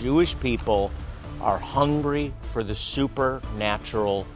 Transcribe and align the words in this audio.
Jewish 0.00 0.38
people 0.38 0.92
are 1.40 1.58
hungry 1.58 2.32
for 2.42 2.62
the 2.62 2.74
supernatural 2.74 4.26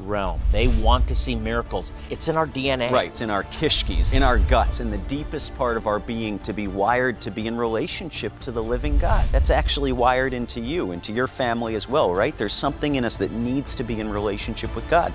realm. 0.00 0.40
They 0.50 0.68
want 0.68 1.06
to 1.08 1.14
see 1.14 1.34
miracles. 1.34 1.92
It's 2.08 2.28
in 2.28 2.38
our 2.38 2.46
DNA. 2.46 2.90
Right, 2.90 3.10
it's 3.10 3.20
in 3.20 3.28
our 3.28 3.44
kishkis, 3.44 4.14
in 4.14 4.22
our 4.22 4.38
guts, 4.38 4.80
in 4.80 4.90
the 4.90 4.98
deepest 4.98 5.54
part 5.58 5.76
of 5.76 5.86
our 5.86 5.98
being 5.98 6.38
to 6.40 6.54
be 6.54 6.68
wired 6.68 7.20
to 7.20 7.30
be 7.30 7.46
in 7.46 7.58
relationship 7.58 8.38
to 8.40 8.50
the 8.50 8.62
living 8.62 8.96
God. 8.96 9.28
That's 9.30 9.50
actually 9.50 9.92
wired 9.92 10.32
into 10.32 10.58
you 10.58 10.92
and 10.92 11.04
to 11.04 11.12
your 11.12 11.26
family 11.26 11.74
as 11.74 11.86
well, 11.86 12.14
right? 12.14 12.36
There's 12.38 12.54
something 12.54 12.94
in 12.94 13.04
us 13.04 13.18
that 13.18 13.30
needs 13.30 13.74
to 13.74 13.84
be 13.84 14.00
in 14.00 14.08
relationship 14.08 14.74
with 14.74 14.88
God. 14.88 15.12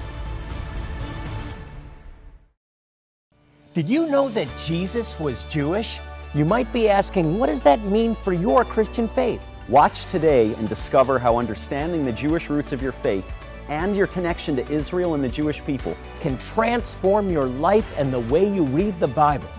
Did 3.74 3.90
you 3.90 4.08
know 4.08 4.30
that 4.30 4.48
Jesus 4.58 5.20
was 5.20 5.46
Jewish? 5.46 6.00
You 6.36 6.46
might 6.46 6.72
be 6.72 6.90
asking, 6.90 7.40
what 7.40 7.48
does 7.48 7.64
that 7.64 7.84
mean 7.86 8.14
for 8.14 8.34
your 8.34 8.64
Christian 8.64 9.08
faith? 9.08 9.42
Watch 9.68 10.06
today 10.06 10.54
and 10.54 10.70
discover 10.70 11.18
how 11.18 11.40
understanding 11.40 12.06
the 12.06 12.12
Jewish 12.12 12.52
roots 12.52 12.72
of 12.72 12.84
your 12.84 12.92
faith 12.92 13.26
and 13.68 13.98
your 13.98 14.06
connection 14.06 14.56
to 14.58 14.72
Israel 14.72 15.16
and 15.16 15.24
the 15.24 15.28
Jewish 15.28 15.66
people 15.66 15.98
can 16.20 16.38
transform 16.38 17.32
your 17.32 17.46
life 17.46 17.92
and 17.98 18.14
the 18.14 18.20
way 18.20 18.48
you 18.48 18.64
read 18.66 19.00
the 19.00 19.08
Bible. 19.08 19.50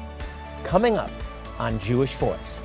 Coming 0.62 0.96
up 0.96 1.10
on 1.58 1.80
Jewish 1.80 2.14
Voice. 2.14 2.60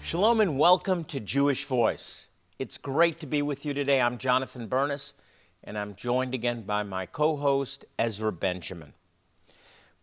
Shalom 0.00 0.40
and 0.40 0.58
welcome 0.58 1.04
to 1.04 1.20
Jewish 1.20 1.66
Voice. 1.66 2.28
It's 2.58 2.78
great 2.78 3.20
to 3.20 3.26
be 3.26 3.42
with 3.42 3.66
you 3.66 3.74
today. 3.74 4.00
I'm 4.00 4.16
Jonathan 4.16 4.68
Bernis, 4.68 5.12
and 5.62 5.76
I'm 5.76 5.96
joined 5.96 6.32
again 6.32 6.62
by 6.62 6.82
my 6.82 7.04
co 7.04 7.36
host, 7.36 7.84
Ezra 7.98 8.32
Benjamin. 8.32 8.94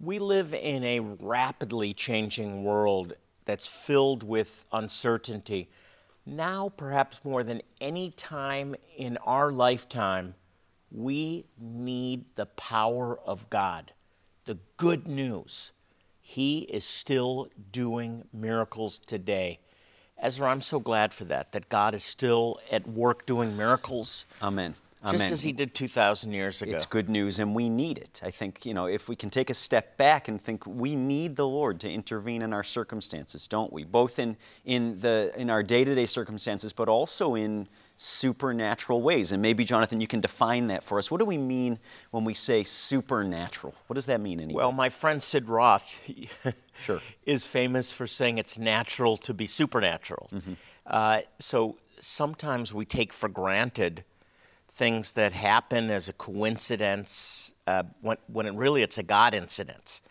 We 0.03 0.20
live 0.20 0.53
in 0.53 0.84
a 0.84 0.99
rapidly 0.99 1.93
changing 1.93 2.63
world 2.63 3.13
that's 3.45 3.67
filled 3.67 4.23
with 4.23 4.66
uncertainty 4.71 5.70
now, 6.26 6.70
perhaps 6.70 7.26
more 7.26 7.43
than 7.43 7.62
any 7.82 8.12
time 8.12 8.76
in 8.95 9.18
our 9.18 9.51
lifetime, 9.51 10.35
we 10.91 11.45
need 11.60 12.26
the 12.35 12.45
power 12.45 13.20
of 13.20 13.49
God. 13.49 13.91
The 14.45 14.57
good 14.77 15.07
news. 15.07 15.73
He 16.21 16.60
is 16.60 16.85
still 16.85 17.49
doing 17.71 18.26
miracles 18.32 18.98
today. 18.98 19.60
Ezra, 20.17 20.49
I'm 20.49 20.62
so 20.62 20.79
glad 20.79 21.13
for 21.13 21.26
that, 21.26 21.51
that 21.51 21.67
God 21.67 21.93
is 21.93 22.04
still 22.04 22.60
at 22.71 22.88
work 22.88 23.26
doing 23.26 23.57
miracles. 23.57 24.26
Amen. 24.41 24.76
Just 25.12 25.32
as 25.32 25.43
he 25.43 25.51
did 25.51 25.73
2,000 25.73 26.32
years 26.32 26.62
ago. 26.62 26.71
It's 26.71 26.85
good 26.85 27.09
news, 27.09 27.40
and 27.40 27.54
we 27.54 27.70
need 27.70 27.98
it. 27.98 28.21
I 28.23 28.32
think, 28.32 28.65
you 28.65 28.73
know, 28.73 28.85
if 28.85 29.10
we 29.10 29.15
can 29.15 29.29
take 29.29 29.49
a 29.49 29.54
step 29.54 29.98
back 29.98 30.29
and 30.29 30.41
think 30.41 30.65
we 30.65 30.95
need 30.95 31.35
the 31.35 31.48
Lord 31.48 31.79
to 31.82 31.90
intervene 31.91 32.41
in 32.41 32.54
our 32.54 32.63
circumstances, 32.63 33.48
don't 33.48 33.71
we? 33.73 33.84
Both 33.84 34.20
in, 34.20 34.37
in, 34.63 34.98
the, 34.99 35.34
in 35.35 35.49
our 35.49 35.62
day 35.62 35.84
to 35.84 35.93
day 35.93 36.05
circumstances, 36.05 36.71
but 36.71 36.87
also 36.87 37.35
in 37.35 37.68
supernatural 37.95 39.01
ways. 39.01 39.32
And 39.32 39.41
maybe, 39.41 39.65
Jonathan, 39.65 39.99
you 39.99 40.07
can 40.07 40.21
define 40.21 40.68
that 40.68 40.84
for 40.84 40.98
us. 40.98 41.12
What 41.12 41.20
do 41.20 41.26
we 41.26 41.38
mean 41.38 41.79
when 42.12 42.23
we 42.23 42.34
say 42.34 42.63
supernatural? 42.63 43.76
What 43.88 43.95
does 43.95 44.05
that 44.07 44.21
mean 44.21 44.40
anyway? 44.40 44.57
Well, 44.57 44.71
my 44.71 44.90
friend 44.90 45.21
Sid 45.21 45.49
Roth 45.49 46.01
sure. 46.84 47.01
is 47.26 47.45
famous 47.45 47.91
for 47.91 48.07
saying 48.07 48.38
it's 48.38 48.57
natural 48.57 49.17
to 49.17 49.34
be 49.34 49.48
supernatural. 49.48 50.29
Mm-hmm. 50.34 50.54
Uh, 50.85 51.21
so 51.40 51.77
sometimes 51.99 52.73
we 52.73 52.85
take 52.85 53.13
for 53.13 53.29
granted 53.29 54.04
things 54.74 55.13
that 55.13 55.34
happen 55.34 55.91
as 55.91 56.10
a 56.10 56.13
coincidence 56.13 57.54
uh, 57.68 57.84
when, 58.02 58.18
when 58.27 58.48
it 58.48 58.54
really 58.55 58.82
it's 58.82 58.98
a 58.98 59.04
God 59.04 59.35
incident, 59.35 60.02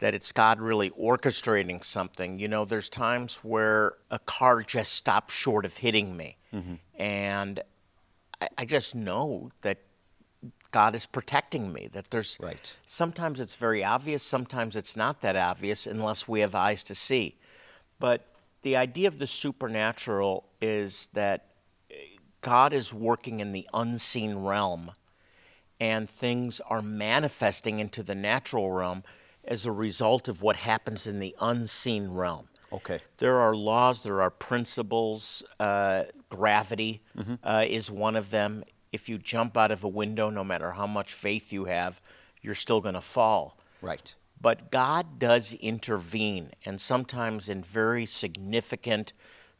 that 0.00 0.14
it's 0.14 0.32
God 0.32 0.60
really 0.60 0.90
orchestrating 0.90 1.82
something. 1.84 2.40
You 2.40 2.48
know, 2.48 2.64
there's 2.64 2.90
times 2.90 3.36
where 3.44 3.94
a 4.10 4.18
car 4.18 4.62
just 4.62 4.94
stops 4.94 5.32
short 5.32 5.64
of 5.64 5.76
hitting 5.76 6.16
me, 6.16 6.36
mm-hmm. 6.52 6.74
and 7.00 7.60
I, 8.40 8.48
I, 8.58 8.64
just 8.64 8.96
know 8.96 9.50
that 9.62 9.78
God 10.72 10.96
is 10.96 11.06
protecting 11.06 11.72
me. 11.72 11.88
That 11.92 12.10
there's 12.10 12.36
right. 12.42 12.76
sometimes 12.84 13.38
it's 13.38 13.54
very 13.54 13.84
obvious, 13.84 14.24
sometimes 14.24 14.74
it's 14.74 14.96
not 14.96 15.20
that 15.20 15.36
obvious 15.36 15.86
unless 15.86 16.26
we 16.26 16.40
have 16.40 16.56
eyes 16.56 16.82
to 16.84 16.96
see. 16.96 17.36
But 18.00 18.26
the 18.62 18.76
idea 18.76 19.06
of 19.06 19.20
the 19.20 19.26
supernatural 19.28 20.46
is 20.60 21.10
that 21.12 21.49
God 22.40 22.72
is 22.72 22.94
working 22.94 23.40
in 23.40 23.52
the 23.52 23.66
unseen 23.72 24.38
realm 24.38 24.92
and 25.80 26.08
things 26.08 26.60
are 26.60 26.82
manifesting 26.82 27.80
into 27.80 28.02
the 28.02 28.14
natural 28.14 28.70
realm 28.70 29.02
as 29.44 29.64
a 29.64 29.72
result 29.72 30.28
of 30.28 30.42
what 30.42 30.56
happens 30.56 31.06
in 31.06 31.18
the 31.18 31.34
unseen 31.40 32.10
realm. 32.10 32.46
Okay. 32.72 33.00
There 33.18 33.40
are 33.40 33.56
laws, 33.56 34.02
there 34.02 34.22
are 34.22 34.30
principles. 34.30 35.42
Uh, 35.58 36.04
gravity 36.28 37.02
mm-hmm. 37.16 37.34
uh, 37.42 37.64
is 37.66 37.90
one 37.90 38.14
of 38.14 38.30
them. 38.30 38.62
If 38.92 39.08
you 39.08 39.18
jump 39.18 39.56
out 39.56 39.70
of 39.70 39.82
a 39.82 39.88
window, 39.88 40.30
no 40.30 40.44
matter 40.44 40.70
how 40.70 40.86
much 40.86 41.14
faith 41.14 41.52
you 41.52 41.64
have, 41.64 42.00
you're 42.42 42.54
still 42.54 42.80
going 42.80 42.94
to 42.94 43.00
fall. 43.00 43.58
Right. 43.82 44.14
But 44.40 44.70
God 44.70 45.18
does 45.18 45.54
intervene, 45.54 46.50
and 46.64 46.80
sometimes 46.80 47.48
in 47.48 47.62
very 47.62 48.06
significant, 48.06 49.12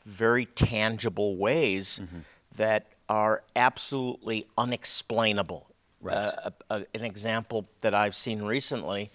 very 0.04 0.46
tangible 0.46 1.36
ways. 1.36 2.00
Mm-hmm 2.02 2.20
that 2.56 2.86
are 3.08 3.42
absolutely 3.56 4.46
unexplainable. 4.56 5.66
Right. 6.00 6.30
Uh, 6.70 6.80
an 6.94 7.04
example 7.04 7.68
that 7.80 7.94
I've 7.94 8.14
seen 8.14 8.42
recently 8.42 9.10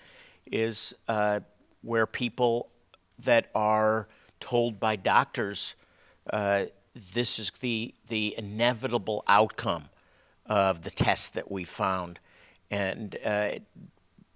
is 0.45 0.93
uh, 1.07 1.39
where 1.81 2.05
people 2.05 2.69
that 3.19 3.49
are 3.55 4.07
told 4.39 4.79
by 4.79 4.95
doctors 4.95 5.75
uh, 6.31 6.65
this 7.13 7.39
is 7.39 7.51
the 7.51 7.93
the 8.07 8.35
inevitable 8.37 9.23
outcome 9.27 9.85
of 10.45 10.81
the 10.81 10.89
test 10.89 11.33
that 11.33 11.51
we 11.51 11.63
found, 11.63 12.19
and 12.71 13.17
uh, 13.25 13.49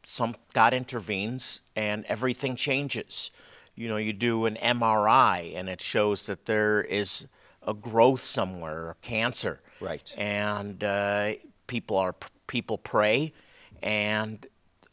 some 0.04 0.36
God 0.54 0.74
intervenes 0.74 1.62
and 1.76 2.06
everything 2.06 2.56
changes. 2.56 3.32
You 3.76 3.88
know, 3.88 3.98
you 3.98 4.12
do 4.12 4.46
an 4.46 4.56
MRI 4.56 5.56
and 5.56 5.70
it 5.70 5.82
shows 5.82 6.26
that 6.26 6.46
there 6.46 6.82
is 6.82 7.28
a 7.66 7.74
growth 7.74 8.22
somewhere 8.22 8.90
or 8.90 8.96
cancer. 9.02 9.60
Right. 9.80 10.14
And 10.18 10.84
uh, 10.84 11.34
people 11.68 11.98
are 11.98 12.16
people 12.48 12.78
pray, 12.78 13.34
and 13.82 14.46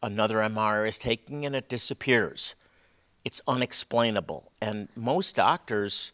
another 0.02 0.36
MRI 0.36 0.86
is 0.88 0.98
taken 0.98 1.44
and 1.44 1.56
it 1.56 1.68
disappears. 1.68 2.54
It's 3.24 3.40
unexplainable, 3.48 4.52
and 4.60 4.88
most 4.94 5.36
doctors 5.36 6.12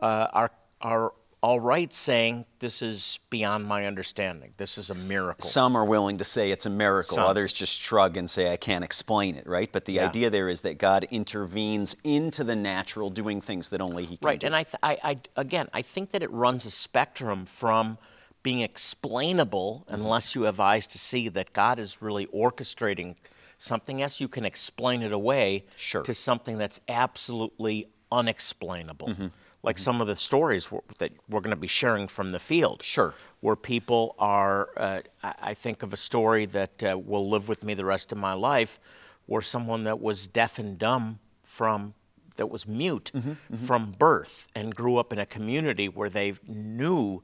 uh, 0.00 0.28
are 0.32 0.50
are 0.80 1.12
all 1.42 1.58
right 1.58 1.92
saying 1.92 2.46
this 2.60 2.82
is 2.82 3.18
beyond 3.28 3.66
my 3.66 3.86
understanding. 3.86 4.52
This 4.58 4.78
is 4.78 4.90
a 4.90 4.94
miracle. 4.94 5.44
Some 5.44 5.74
are 5.76 5.84
willing 5.84 6.18
to 6.18 6.24
say 6.24 6.52
it's 6.52 6.66
a 6.66 6.70
miracle. 6.70 7.16
Some. 7.16 7.26
Others 7.26 7.52
just 7.52 7.80
shrug 7.80 8.16
and 8.16 8.30
say 8.30 8.52
I 8.52 8.56
can't 8.56 8.84
explain 8.84 9.34
it, 9.34 9.46
right? 9.46 9.70
But 9.70 9.84
the 9.84 9.94
yeah. 9.94 10.08
idea 10.08 10.30
there 10.30 10.48
is 10.48 10.60
that 10.60 10.78
God 10.78 11.06
intervenes 11.10 11.96
into 12.04 12.44
the 12.44 12.54
natural, 12.54 13.10
doing 13.10 13.40
things 13.40 13.70
that 13.70 13.80
only 13.80 14.04
He 14.04 14.16
can 14.18 14.26
right. 14.26 14.40
do. 14.40 14.46
and 14.46 14.54
I, 14.54 14.62
th- 14.62 14.76
I, 14.84 14.98
I, 15.02 15.18
again, 15.36 15.68
I 15.72 15.82
think 15.82 16.10
that 16.12 16.22
it 16.22 16.30
runs 16.30 16.64
a 16.64 16.70
spectrum 16.70 17.44
from 17.44 17.98
being 18.44 18.60
explainable, 18.60 19.84
mm-hmm. 19.84 19.94
unless 19.94 20.36
you 20.36 20.42
have 20.42 20.60
eyes 20.60 20.86
to 20.88 20.98
see 20.98 21.28
that 21.30 21.52
God 21.52 21.80
is 21.80 22.00
really 22.00 22.26
orchestrating 22.26 23.16
something 23.58 24.00
else. 24.00 24.20
You 24.20 24.28
can 24.28 24.44
explain 24.44 25.02
it 25.02 25.12
away 25.12 25.64
sure. 25.76 26.02
to 26.02 26.14
something 26.14 26.56
that's 26.56 26.80
absolutely 26.88 27.86
unexplainable. 28.12 29.08
Mm-hmm 29.08 29.26
like 29.62 29.78
some 29.78 30.00
of 30.00 30.06
the 30.06 30.16
stories 30.16 30.68
that 30.98 31.12
we're 31.28 31.40
going 31.40 31.50
to 31.50 31.56
be 31.56 31.68
sharing 31.68 32.08
from 32.08 32.30
the 32.30 32.38
field. 32.38 32.82
Sure. 32.82 33.14
Where 33.40 33.56
people 33.56 34.14
are, 34.18 34.70
uh, 34.76 35.00
I 35.22 35.54
think 35.54 35.82
of 35.82 35.92
a 35.92 35.96
story 35.96 36.46
that 36.46 36.82
uh, 36.82 36.98
will 36.98 37.28
live 37.28 37.48
with 37.48 37.62
me 37.62 37.74
the 37.74 37.84
rest 37.84 38.12
of 38.12 38.18
my 38.18 38.32
life, 38.32 38.80
where 39.26 39.42
someone 39.42 39.84
that 39.84 40.00
was 40.00 40.26
deaf 40.26 40.58
and 40.58 40.78
dumb 40.78 41.20
from, 41.42 41.94
that 42.36 42.48
was 42.48 42.66
mute 42.66 43.12
mm-hmm, 43.14 43.30
mm-hmm. 43.30 43.56
from 43.56 43.92
birth 43.98 44.48
and 44.54 44.74
grew 44.74 44.96
up 44.96 45.12
in 45.12 45.18
a 45.18 45.26
community 45.26 45.88
where 45.88 46.08
they 46.08 46.34
knew 46.48 47.22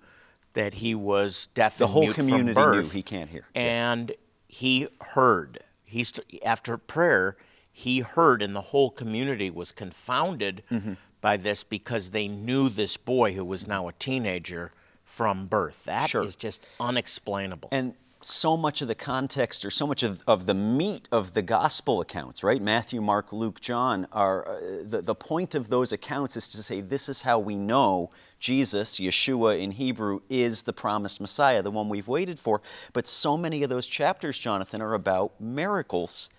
that 0.52 0.74
he 0.74 0.94
was 0.94 1.48
deaf 1.54 1.78
the 1.78 1.84
and 1.84 1.92
whole 1.92 2.02
mute 2.02 2.14
community 2.14 2.54
from 2.54 2.62
birth. 2.62 2.84
knew 2.86 2.90
he 2.90 3.02
can't 3.02 3.30
hear. 3.30 3.44
And 3.54 4.10
yeah. 4.10 4.16
he 4.48 4.88
heard. 5.14 5.58
He 5.84 6.04
st- 6.04 6.42
after 6.44 6.76
prayer, 6.76 7.36
he 7.72 8.00
heard, 8.00 8.42
and 8.42 8.54
the 8.54 8.60
whole 8.60 8.90
community 8.90 9.50
was 9.50 9.72
confounded. 9.72 10.62
Mm-hmm 10.70 10.94
by 11.20 11.36
this 11.36 11.62
because 11.62 12.10
they 12.10 12.28
knew 12.28 12.68
this 12.68 12.96
boy 12.96 13.32
who 13.32 13.44
was 13.44 13.66
now 13.66 13.88
a 13.88 13.92
teenager 13.92 14.72
from 15.04 15.46
birth. 15.46 15.84
That 15.84 16.10
sure. 16.10 16.22
is 16.22 16.36
just 16.36 16.66
unexplainable. 16.80 17.70
And 17.72 17.94
so 18.20 18.56
much 18.56 18.82
of 18.82 18.88
the 18.88 18.94
context 18.94 19.64
or 19.64 19.70
so 19.70 19.86
much 19.86 20.02
of, 20.02 20.22
of 20.26 20.46
the 20.46 20.54
meat 20.54 21.08
of 21.12 21.34
the 21.34 21.42
gospel 21.42 22.00
accounts, 22.00 22.42
right? 22.42 22.60
Matthew, 22.60 23.00
Mark, 23.00 23.32
Luke, 23.32 23.60
John 23.60 24.06
are 24.12 24.48
uh, 24.48 24.60
the, 24.82 25.02
the 25.02 25.14
point 25.14 25.54
of 25.54 25.68
those 25.68 25.92
accounts 25.92 26.36
is 26.36 26.48
to 26.50 26.62
say 26.62 26.80
this 26.80 27.08
is 27.08 27.22
how 27.22 27.38
we 27.38 27.56
know 27.56 28.10
Jesus, 28.40 28.98
Yeshua 28.98 29.60
in 29.60 29.72
Hebrew, 29.72 30.20
is 30.28 30.62
the 30.62 30.72
promised 30.72 31.20
Messiah, 31.20 31.62
the 31.62 31.70
one 31.70 31.88
we've 31.88 32.08
waited 32.08 32.38
for. 32.38 32.60
But 32.92 33.06
so 33.06 33.36
many 33.36 33.62
of 33.62 33.70
those 33.70 33.86
chapters, 33.86 34.38
Jonathan, 34.38 34.82
are 34.82 34.94
about 34.94 35.40
miracles 35.40 36.30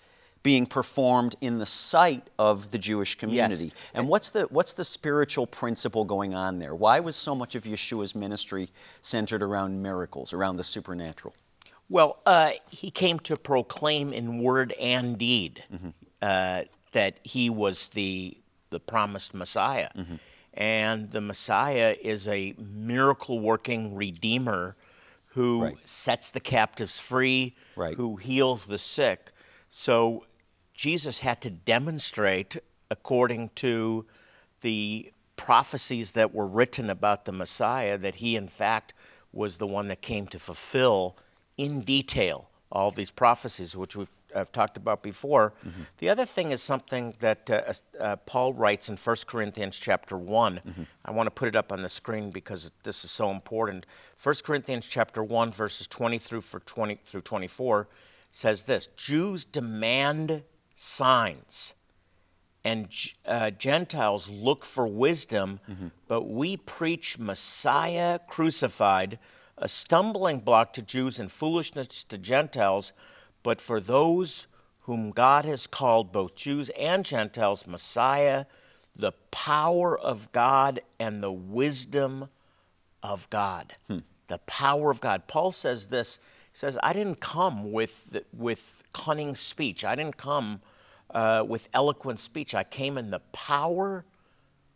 being 0.41 0.65
performed 0.65 1.35
in 1.41 1.59
the 1.59 1.65
sight 1.65 2.29
of 2.39 2.71
the 2.71 2.77
Jewish 2.77 3.15
community. 3.15 3.73
And 3.93 4.07
what's 4.07 4.31
the 4.31 4.43
what's 4.43 4.73
the 4.73 4.85
spiritual 4.85 5.45
principle 5.47 6.05
going 6.05 6.33
on 6.33 6.59
there? 6.59 6.73
Why 6.73 6.99
was 7.01 7.15
so 7.15 7.35
much 7.35 7.55
of 7.55 7.63
Yeshua's 7.65 8.15
ministry 8.15 8.69
centered 9.01 9.43
around 9.43 9.81
miracles, 9.81 10.31
around 10.33 10.55
the 10.57 10.63
supernatural? 10.63 11.33
Well, 11.89 12.19
uh, 12.25 12.51
he 12.69 12.91
came 12.91 13.19
to 13.21 13.35
proclaim 13.35 14.13
in 14.13 14.41
word 14.43 14.73
and 14.73 15.17
deed 15.17 15.63
uh, 16.21 16.61
that 16.91 17.19
he 17.23 17.49
was 17.49 17.89
the 17.89 18.37
the 18.69 18.79
promised 18.79 19.33
Messiah, 19.33 19.89
and 20.53 21.09
the 21.11 21.21
Messiah 21.21 21.95
is 22.01 22.27
a 22.27 22.53
miracle 22.57 23.39
working 23.39 23.95
Redeemer 23.95 24.75
who 25.33 25.63
Right. 25.63 25.87
sets 25.87 26.31
the 26.31 26.39
captives 26.39 26.99
free, 26.99 27.55
Right. 27.75 27.95
who 27.95 28.15
heals 28.15 28.67
the 28.67 28.77
sick. 28.77 29.31
So 29.69 30.25
Jesus 30.79 31.19
had 31.19 31.41
to 31.41 31.49
demonstrate, 31.49 32.55
according 32.89 33.49
to 33.55 34.05
the 34.61 35.11
prophecies 35.35 36.13
that 36.13 36.33
were 36.33 36.47
written 36.47 36.89
about 36.89 37.25
the 37.25 37.33
Messiah, 37.33 37.97
that 37.97 38.15
he, 38.15 38.37
in 38.37 38.47
fact, 38.47 38.93
was 39.33 39.57
the 39.57 39.67
one 39.67 39.89
that 39.89 40.01
came 40.01 40.25
to 40.27 40.39
fulfill 40.39 41.17
in 41.57 41.81
detail 41.81 42.49
all 42.71 42.91
these 42.91 43.11
prophecies, 43.11 43.75
which 43.75 43.97
we've 43.97 44.09
I've 44.33 44.53
talked 44.53 44.77
about 44.77 45.03
before. 45.03 45.53
The 45.97 46.07
other 46.07 46.23
thing 46.23 46.51
is 46.51 46.61
something 46.61 47.15
that 47.19 47.49
uh, 47.49 47.73
uh, 47.99 48.15
Paul 48.17 48.53
writes 48.53 48.87
in 48.87 48.95
1 48.95 49.15
Corinthians 49.27 49.77
chapter 49.79 50.15
one 50.15 50.61
I 51.03 51.11
want 51.11 51.27
to 51.27 51.31
put 51.31 51.49
it 51.49 51.55
up 51.57 51.73
on 51.73 51.81
the 51.81 51.89
screen 51.89 52.29
because 52.29 52.71
this 52.83 53.03
is 53.03 53.11
so 53.11 53.31
important. 53.31 53.85
1 54.23 54.35
Corinthians 54.45 54.85
chapter 54.85 55.23
1, 55.23 55.51
verses 55.51 55.87
20 55.87 56.19
through, 56.19 56.41
for 56.41 56.59
20 56.61 56.95
through 57.03 57.21
24 57.21 57.89
says 58.31 58.65
this 58.65 58.87
Jews 58.95 59.45
demand 59.45 60.43
signs 60.81 61.75
and 62.63 62.87
uh, 63.25 63.51
Gentiles 63.51 64.29
look 64.29 64.63
for 64.63 64.85
wisdom, 64.87 65.59
but 66.07 66.23
we 66.23 66.57
preach 66.57 67.17
Messiah 67.17 68.19
crucified, 68.27 69.17
a 69.57 69.67
stumbling 69.67 70.39
block 70.39 70.73
to 70.73 70.81
Jews 70.81 71.19
and 71.19 71.31
foolishness 71.31 72.03
to 72.05 72.17
Gentiles. 72.17 72.93
But 73.43 73.61
for 73.61 73.79
those 73.79 74.47
whom 74.81 75.11
God 75.11 75.45
has 75.45 75.67
called, 75.67 76.11
both 76.11 76.35
Jews 76.35 76.69
and 76.71 77.05
Gentiles, 77.05 77.65
Messiah, 77.67 78.45
the 78.95 79.13
power 79.31 79.97
of 79.97 80.31
God 80.31 80.81
and 80.99 81.23
the 81.23 81.31
wisdom 81.31 82.29
of 83.01 83.29
God. 83.29 83.75
The 84.27 84.39
power 84.39 84.91
of 84.91 85.01
God. 85.01 85.27
Paul 85.27 85.51
says 85.51 85.87
this. 85.87 86.19
Says, 86.59 86.77
"I 86.83 86.91
didn't 86.91 87.21
come 87.21 87.71
with 87.71 88.21
with 88.33 88.83
cunning 88.91 89.33
speech. 89.33 89.85
I 89.85 89.95
didn't 89.95 90.17
come 90.17 90.59
uh, 91.09 91.45
with 91.47 91.69
eloquent 91.73 92.19
speech. 92.19 92.53
I 92.53 92.65
came 92.65 92.97
in 92.97 93.11
the 93.11 93.21
power 93.31 94.03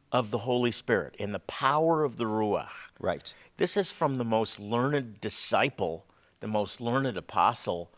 of 0.10 0.32
the 0.32 0.38
Holy 0.38 0.72
Spirit, 0.72 1.14
in 1.20 1.34
the 1.34 1.42
power 1.42 2.06
of 2.06 2.16
the 2.16 2.24
Ruach." 2.24 2.92
Right. 3.02 3.34
This 3.58 3.76
is 3.76 3.92
from 3.92 4.18
the 4.18 4.24
most 4.24 4.62
learned 4.62 5.20
disciple, 5.20 6.06
the 6.40 6.48
most 6.48 6.80
learned 6.80 7.18
apostle 7.18 7.92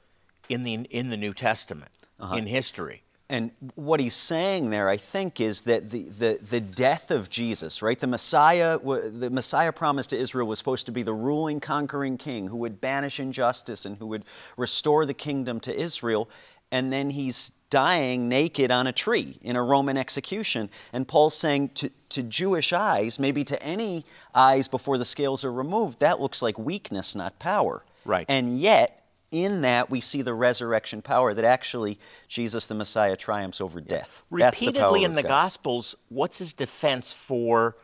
in 0.49 0.63
the 0.63 0.73
in 0.89 1.11
the 1.11 1.17
New 1.17 1.33
Testament 1.33 1.91
in 2.33 2.47
history. 2.47 3.03
And 3.27 3.49
what 3.73 3.99
he's 3.99 4.13
saying 4.13 4.69
there, 4.69 4.87
I 4.87 4.97
think, 4.97 5.41
is 5.41 5.61
that 5.61 5.89
the, 5.89 6.03
the, 6.03 6.39
the 6.47 6.61
death 6.61 7.09
of 7.09 7.29
Jesus, 7.29 7.81
right? 7.81 7.99
The 7.99 8.05
Messiah, 8.05 8.77
the 8.77 9.31
Messiah 9.31 9.71
promised 9.71 10.11
to 10.11 10.17
Israel 10.17 10.47
was 10.47 10.59
supposed 10.59 10.85
to 10.85 10.91
be 10.91 11.01
the 11.01 11.13
ruling, 11.13 11.59
conquering 11.59 12.17
king 12.17 12.47
who 12.47 12.57
would 12.57 12.79
banish 12.79 13.19
injustice 13.19 13.85
and 13.87 13.97
who 13.97 14.05
would 14.07 14.25
restore 14.57 15.07
the 15.07 15.13
kingdom 15.15 15.59
to 15.61 15.75
Israel. 15.75 16.29
And 16.71 16.93
then 16.93 17.09
he's 17.09 17.51
dying 17.71 18.29
naked 18.29 18.69
on 18.69 18.85
a 18.85 18.93
tree 18.93 19.39
in 19.41 19.55
a 19.55 19.63
Roman 19.63 19.97
execution. 19.97 20.69
And 20.93 21.07
Paul's 21.07 21.35
saying 21.35 21.69
to, 21.69 21.89
to 22.09 22.21
Jewish 22.21 22.73
eyes, 22.73 23.17
maybe 23.17 23.43
to 23.45 23.61
any 23.63 24.05
eyes 24.35 24.67
before 24.67 24.99
the 24.99 25.05
scales 25.05 25.43
are 25.43 25.51
removed, 25.51 25.99
that 25.99 26.21
looks 26.21 26.43
like 26.43 26.59
weakness, 26.59 27.15
not 27.15 27.39
power. 27.39 27.83
Right. 28.03 28.25
And 28.29 28.59
yet, 28.59 29.04
in 29.31 29.61
that, 29.61 29.89
we 29.89 30.01
see 30.01 30.21
the 30.21 30.33
resurrection 30.33 31.01
power 31.01 31.33
that 31.33 31.45
actually 31.45 31.99
Jesus 32.27 32.67
the 32.67 32.75
Messiah 32.75 33.15
triumphs 33.15 33.59
over 33.61 33.81
death. 33.81 34.23
That's 34.31 34.59
the 34.59 34.67
repeatedly 34.67 35.03
in 35.03 35.15
the 35.15 35.23
God. 35.23 35.29
Gospels, 35.29 35.95
what's 36.09 36.37
his 36.37 36.53
defense 36.53 37.13
for, 37.13 37.75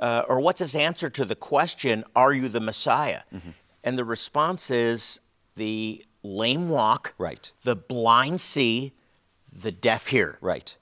uh, 0.00 0.24
or 0.28 0.40
what's 0.40 0.60
his 0.60 0.74
answer 0.74 1.10
to 1.10 1.24
the 1.24 1.34
question, 1.34 2.04
Are 2.14 2.32
you 2.32 2.48
the 2.48 2.60
Messiah? 2.60 3.22
Mm-hmm. 3.34 3.50
And 3.82 3.98
the 3.98 4.04
response 4.04 4.70
is 4.70 5.20
the 5.56 6.02
lame 6.22 6.68
walk, 6.68 7.14
Right. 7.18 7.50
the 7.64 7.76
blind 7.76 8.40
see, 8.40 8.92
the 9.52 9.72
deaf 9.72 10.08
hear. 10.08 10.38
Right. 10.40 10.76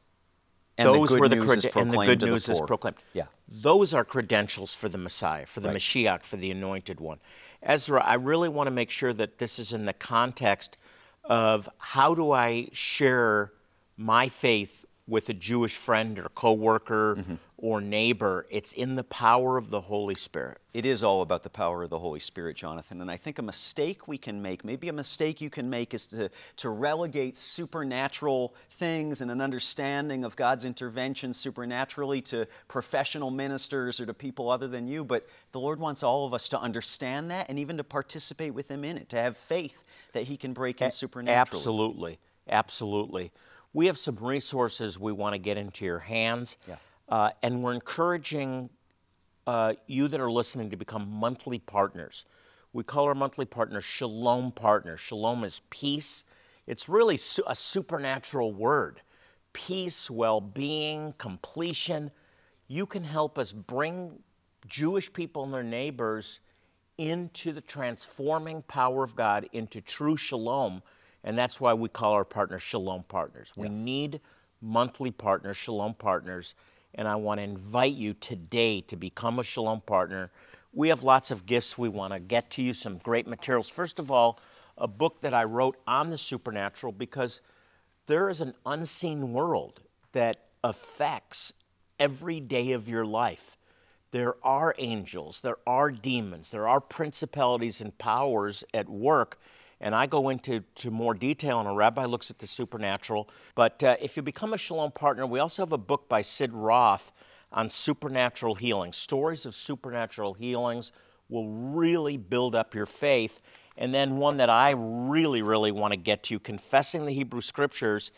And 0.76 0.86
Those 0.86 1.08
the 1.08 1.14
good 1.16 1.20
were 1.20 1.28
the 1.28 1.36
news 1.36 1.56
is 1.56 1.64
and 1.64 1.72
the 1.72 1.72
proclaimed 1.72 2.08
good 2.08 2.20
to 2.20 2.26
the 2.26 2.34
is 2.52 2.60
proclaimed. 2.66 2.96
Yeah. 3.12 3.26
Those 3.48 3.94
are 3.94 4.04
credentials 4.04 4.74
for 4.74 4.88
the 4.88 4.98
Messiah, 4.98 5.46
for 5.46 5.60
the 5.60 5.68
Right. 5.68 5.78
Mashiach, 5.78 6.22
for 6.22 6.36
the 6.36 6.50
anointed 6.50 7.00
one. 7.00 7.18
Ezra, 7.62 8.02
I 8.04 8.14
really 8.14 8.48
want 8.48 8.66
to 8.68 8.70
make 8.72 8.90
sure 8.90 9.12
that 9.12 9.38
this 9.38 9.58
is 9.58 9.72
in 9.72 9.84
the 9.84 9.92
context 9.92 10.78
of 11.24 11.68
how 11.78 12.14
do 12.14 12.32
I 12.32 12.68
share 12.72 13.52
my 13.96 14.28
faith 14.28 14.84
with 15.06 15.28
a 15.28 15.34
Jewish 15.34 15.76
friend 15.76 16.18
or 16.18 16.28
coworker 16.34 17.16
Mm-hmm. 17.16 17.34
Or 17.60 17.80
neighbor. 17.80 18.46
It's 18.50 18.72
in 18.72 18.94
the 18.94 19.04
power 19.04 19.58
of 19.58 19.70
the 19.70 19.80
Holy 19.80 20.14
Spirit. 20.14 20.58
It 20.72 20.86
is 20.86 21.02
all 21.02 21.22
about 21.22 21.42
the 21.42 21.50
power 21.50 21.82
of 21.82 21.90
the 21.90 21.98
Holy 21.98 22.20
Spirit, 22.20 22.56
Jonathan. 22.56 23.00
And 23.00 23.10
I 23.10 23.16
think 23.16 23.40
a 23.40 23.42
mistake 23.42 24.06
we 24.06 24.16
can 24.16 24.40
make, 24.40 24.64
maybe 24.64 24.88
a 24.88 24.92
mistake 24.92 25.40
you 25.40 25.50
can 25.50 25.68
make, 25.68 25.92
is 25.92 26.06
to, 26.08 26.30
to 26.56 26.70
relegate 26.70 27.36
supernatural 27.36 28.54
things 28.70 29.20
and 29.20 29.30
an 29.30 29.40
understanding 29.40 30.24
of 30.24 30.36
God's 30.36 30.64
intervention 30.64 31.32
supernaturally 31.32 32.20
to 32.22 32.46
professional 32.68 33.32
ministers 33.32 34.00
or 34.00 34.06
to 34.06 34.14
people 34.14 34.50
other 34.50 34.68
than 34.68 34.86
you. 34.86 35.04
But 35.04 35.26
the 35.50 35.60
Lord 35.60 35.80
wants 35.80 36.04
all 36.04 36.26
of 36.26 36.34
us 36.34 36.48
to 36.50 36.60
understand 36.60 37.32
that 37.32 37.48
and 37.48 37.58
even 37.58 37.76
to 37.78 37.84
participate 37.84 38.54
with 38.54 38.70
Him 38.70 38.84
in 38.84 38.96
it, 38.96 39.08
to 39.08 39.20
have 39.20 39.36
faith 39.36 39.82
that 40.12 40.22
He 40.22 40.36
can 40.36 40.52
break 40.52 40.80
in 40.80 40.92
supernaturally. 40.92 41.40
Absolutely. 41.40 42.18
Absolutely. 42.48 43.32
We 43.72 43.86
have 43.86 43.98
some 43.98 44.16
resources 44.16 44.98
we 44.98 45.12
want 45.12 45.34
to 45.34 45.38
get 45.38 45.56
into 45.56 45.84
your 45.84 45.98
hands. 45.98 46.56
Yeah. 46.68 46.76
Uh, 47.08 47.30
and 47.42 47.62
we're 47.62 47.74
encouraging 47.74 48.68
uh, 49.46 49.74
you 49.86 50.08
that 50.08 50.20
are 50.20 50.30
listening 50.30 50.70
to 50.70 50.76
become 50.76 51.10
monthly 51.10 51.58
partners. 51.58 52.26
We 52.72 52.84
call 52.84 53.06
our 53.06 53.14
monthly 53.14 53.46
partners 53.46 53.84
Shalom 53.84 54.52
partners. 54.52 55.00
Shalom 55.00 55.42
is 55.42 55.62
peace. 55.70 56.24
It's 56.66 56.88
really 56.88 57.16
su- 57.16 57.44
a 57.46 57.56
supernatural 57.56 58.52
word 58.52 59.00
peace, 59.54 60.10
well 60.10 60.40
being, 60.40 61.14
completion. 61.18 62.10
You 62.68 62.86
can 62.86 63.02
help 63.02 63.38
us 63.38 63.52
bring 63.52 64.18
Jewish 64.66 65.12
people 65.12 65.44
and 65.44 65.52
their 65.52 65.62
neighbors 65.62 66.40
into 66.98 67.52
the 67.52 67.60
transforming 67.60 68.62
power 68.62 69.02
of 69.02 69.16
God, 69.16 69.48
into 69.52 69.80
true 69.80 70.16
shalom. 70.16 70.82
And 71.24 71.38
that's 71.38 71.60
why 71.60 71.74
we 71.74 71.88
call 71.88 72.12
our 72.12 72.24
partners 72.24 72.62
Shalom 72.62 73.04
Partners. 73.04 73.52
We 73.56 73.68
need 73.68 74.20
monthly 74.60 75.10
partners, 75.10 75.56
Shalom 75.56 75.94
Partners. 75.94 76.54
And 76.94 77.06
I 77.06 77.16
want 77.16 77.38
to 77.38 77.44
invite 77.44 77.94
you 77.94 78.14
today 78.14 78.80
to 78.82 78.96
become 78.96 79.38
a 79.38 79.42
Shalom 79.42 79.80
Partner. 79.82 80.30
We 80.72 80.88
have 80.88 81.02
lots 81.04 81.30
of 81.30 81.46
gifts 81.46 81.78
we 81.78 81.88
want 81.88 82.12
to 82.12 82.20
get 82.20 82.50
to 82.52 82.62
you, 82.62 82.72
some 82.72 82.98
great 82.98 83.26
materials. 83.26 83.68
First 83.68 83.98
of 83.98 84.10
all, 84.10 84.40
a 84.76 84.88
book 84.88 85.20
that 85.20 85.34
I 85.34 85.44
wrote 85.44 85.76
on 85.86 86.10
the 86.10 86.18
supernatural 86.18 86.92
because 86.92 87.40
there 88.06 88.28
is 88.28 88.40
an 88.40 88.54
unseen 88.64 89.32
world 89.32 89.80
that 90.12 90.46
affects 90.64 91.52
every 91.98 92.40
day 92.40 92.72
of 92.72 92.88
your 92.88 93.04
life. 93.04 93.56
There 94.10 94.36
are 94.42 94.74
angels, 94.78 95.42
there 95.42 95.58
are 95.66 95.90
demons, 95.90 96.50
there 96.50 96.66
are 96.66 96.80
principalities 96.80 97.80
and 97.80 97.96
powers 97.98 98.64
at 98.72 98.88
work. 98.88 99.38
And 99.80 99.94
I 99.94 100.06
go 100.06 100.28
into 100.28 100.60
to 100.76 100.90
more 100.90 101.14
detail, 101.14 101.60
and 101.60 101.68
a 101.68 101.72
rabbi 101.72 102.04
looks 102.04 102.30
at 102.30 102.38
the 102.38 102.46
supernatural. 102.46 103.28
But 103.54 103.82
uh, 103.84 103.96
if 104.00 104.16
you 104.16 104.22
become 104.22 104.52
a 104.52 104.58
Shalom 104.58 104.90
partner, 104.90 105.26
we 105.26 105.38
also 105.38 105.62
have 105.62 105.72
a 105.72 105.78
book 105.78 106.08
by 106.08 106.22
Sid 106.22 106.52
Roth 106.52 107.12
on 107.52 107.68
supernatural 107.68 108.56
healing. 108.56 108.92
Stories 108.92 109.46
of 109.46 109.54
supernatural 109.54 110.34
healings 110.34 110.92
will 111.28 111.48
really 111.48 112.16
build 112.16 112.54
up 112.54 112.74
your 112.74 112.86
faith. 112.86 113.40
And 113.76 113.94
then 113.94 114.16
one 114.16 114.38
that 114.38 114.50
I 114.50 114.74
really, 114.76 115.42
really 115.42 115.70
want 115.70 115.92
to 115.92 115.98
get 115.98 116.24
to 116.24 116.40
Confessing 116.40 117.06
the 117.06 117.12
Hebrew 117.12 117.40
Scriptures. 117.40 118.10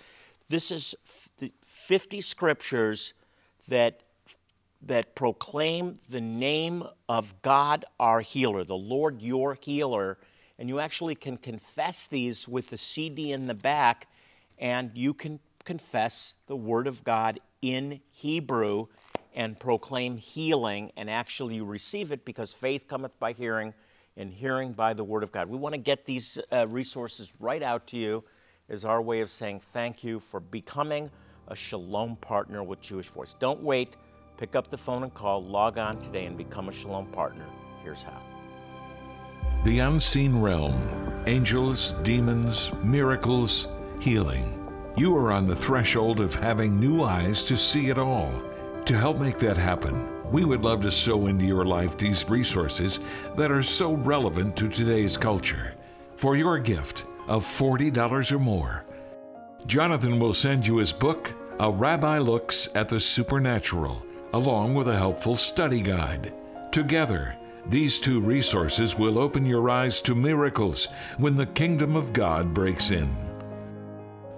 This 0.48 0.70
is 0.70 0.94
f- 1.04 1.50
50 1.62 2.20
scriptures 2.22 3.14
that 3.68 4.00
that 4.82 5.14
proclaim 5.14 5.98
the 6.08 6.20
name 6.20 6.82
of 7.08 7.42
God 7.42 7.84
our 7.98 8.20
healer, 8.20 8.64
the 8.64 8.76
Lord 8.76 9.20
your 9.20 9.54
healer. 9.60 10.18
And 10.60 10.68
you 10.68 10.78
actually 10.78 11.14
can 11.14 11.38
confess 11.38 12.06
these 12.06 12.46
with 12.46 12.68
the 12.68 12.76
CD 12.76 13.32
in 13.32 13.46
the 13.46 13.54
back, 13.54 14.08
and 14.58 14.90
you 14.94 15.14
can 15.14 15.40
confess 15.64 16.36
the 16.48 16.54
Word 16.54 16.86
of 16.86 17.02
God 17.02 17.40
in 17.62 18.00
Hebrew 18.10 18.86
and 19.34 19.58
proclaim 19.58 20.18
healing, 20.18 20.92
and 20.98 21.08
actually 21.08 21.54
you 21.56 21.64
receive 21.64 22.12
it 22.12 22.26
because 22.26 22.52
faith 22.52 22.86
cometh 22.86 23.18
by 23.18 23.32
hearing, 23.32 23.72
and 24.18 24.30
hearing 24.30 24.72
by 24.72 24.92
the 24.92 25.02
Word 25.02 25.22
of 25.22 25.32
God. 25.32 25.48
We 25.48 25.56
want 25.56 25.74
to 25.74 25.80
get 25.80 26.04
these 26.04 26.38
uh, 26.52 26.68
resources 26.68 27.32
right 27.40 27.62
out 27.62 27.86
to 27.88 27.96
you. 27.96 28.22
is 28.68 28.84
our 28.84 29.00
way 29.00 29.22
of 29.22 29.30
saying 29.30 29.60
thank 29.60 30.04
you 30.04 30.20
for 30.20 30.40
becoming 30.40 31.10
a 31.48 31.56
Shalom 31.56 32.16
partner 32.16 32.62
with 32.62 32.82
Jewish 32.82 33.08
Voice. 33.08 33.34
Don't 33.40 33.62
wait. 33.62 33.96
Pick 34.36 34.54
up 34.54 34.70
the 34.70 34.76
phone 34.76 35.04
and 35.04 35.14
call, 35.14 35.42
log 35.42 35.78
on 35.78 35.98
today, 36.02 36.26
and 36.26 36.36
become 36.36 36.68
a 36.68 36.72
Shalom 36.72 37.06
partner. 37.06 37.46
Here's 37.82 38.02
how. 38.02 38.29
The 39.62 39.80
unseen 39.80 40.40
realm, 40.40 41.22
angels, 41.26 41.94
demons, 42.02 42.72
miracles, 42.82 43.68
healing. 44.00 44.56
You 44.96 45.14
are 45.16 45.30
on 45.32 45.44
the 45.44 45.54
threshold 45.54 46.18
of 46.20 46.34
having 46.34 46.80
new 46.80 47.02
eyes 47.02 47.44
to 47.44 47.58
see 47.58 47.90
it 47.90 47.98
all. 47.98 48.32
To 48.86 48.96
help 48.96 49.18
make 49.18 49.38
that 49.40 49.58
happen, 49.58 50.08
we 50.32 50.46
would 50.46 50.64
love 50.64 50.80
to 50.80 50.90
sow 50.90 51.26
into 51.26 51.44
your 51.44 51.66
life 51.66 51.98
these 51.98 52.26
resources 52.26 53.00
that 53.36 53.52
are 53.52 53.62
so 53.62 53.92
relevant 53.92 54.56
to 54.56 54.68
today's 54.68 55.18
culture. 55.18 55.74
For 56.16 56.36
your 56.36 56.58
gift 56.58 57.04
of 57.28 57.44
$40 57.44 58.32
or 58.32 58.38
more, 58.38 58.84
Jonathan 59.66 60.18
will 60.18 60.32
send 60.32 60.66
you 60.66 60.78
his 60.78 60.94
book, 60.94 61.34
A 61.58 61.70
Rabbi 61.70 62.16
Looks 62.16 62.70
at 62.74 62.88
the 62.88 62.98
Supernatural, 62.98 64.02
along 64.32 64.72
with 64.72 64.88
a 64.88 64.96
helpful 64.96 65.36
study 65.36 65.82
guide. 65.82 66.32
Together, 66.72 67.36
these 67.66 67.98
two 67.98 68.20
resources 68.20 68.96
will 68.96 69.18
open 69.18 69.44
your 69.44 69.68
eyes 69.68 70.00
to 70.02 70.14
miracles 70.14 70.88
when 71.18 71.36
the 71.36 71.46
kingdom 71.46 71.96
of 71.96 72.12
God 72.12 72.54
breaks 72.54 72.90
in. 72.90 73.14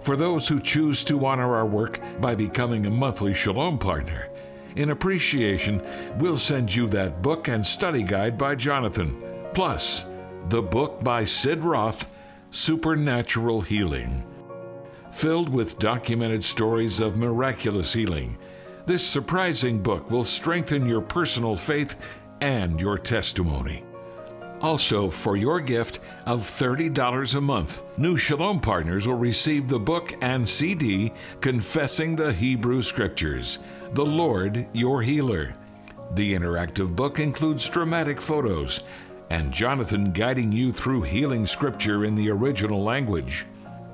For 0.03 0.17
those 0.17 0.49
who 0.49 0.59
choose 0.61 1.05
to 1.05 1.25
honor 1.25 1.55
our 1.55 1.67
work 1.67 2.01
by 2.21 2.35
becoming 2.35 2.87
a 2.87 2.91
monthly 2.91 3.35
Shalom 3.35 3.79
partner, 3.79 4.29
in 4.77 4.91
appreciation, 4.91 5.83
we'll 6.19 6.39
send 6.39 6.75
you 6.75 6.87
that 6.89 7.23
book 7.23 7.49
and 7.49 7.65
study 7.65 8.03
guide 8.03 8.39
by 8.39 8.55
Jonathan, 8.55 9.23
plus 9.55 10.07
the 10.49 10.63
book 10.63 11.05
by 11.05 11.25
Sid 11.25 11.63
Roth, 11.63 12.09
Supernatural 12.51 13.61
Healing. 13.61 14.25
Filled 15.11 15.51
with 15.51 15.79
documented 15.79 16.43
stories 16.43 17.01
of 17.01 17.17
miraculous 17.17 17.93
healing, 17.93 18.39
this 18.87 19.07
surprising 19.07 19.81
book 19.81 20.11
will 20.11 20.25
strengthen 20.25 20.87
your 20.87 21.03
personal 21.03 21.55
faith 21.55 21.97
and 22.43 22.81
your 22.81 22.99
testimony. 22.99 23.85
Also, 24.61 25.09
for 25.09 25.37
your 25.37 25.61
gift 25.61 26.01
of 26.27 26.41
$30 26.41 27.35
a 27.37 27.41
month, 27.41 27.85
new 27.97 28.17
Shalom 28.17 28.61
partners 28.61 29.07
will 29.07 29.17
receive 29.17 29.69
the 29.69 29.79
book 29.79 30.13
and 30.23 30.49
CD 30.49 31.13
Confessing 31.41 32.17
the 32.17 32.33
Hebrew 32.33 32.83
Scriptures 32.83 33.61
The 33.93 34.05
Lord 34.05 34.67
Your 34.73 35.03
Healer. 35.03 35.55
The 36.15 36.35
interactive 36.35 36.95
book 36.97 37.21
includes 37.21 37.69
dramatic 37.69 38.21
photos 38.21 38.81
and 39.31 39.53
Jonathan 39.53 40.11
guiding 40.11 40.51
you 40.51 40.73
through 40.73 41.03
healing 41.03 41.47
scripture 41.47 42.05
in 42.05 42.17
the 42.17 42.29
original 42.29 42.83
language. 42.83 43.47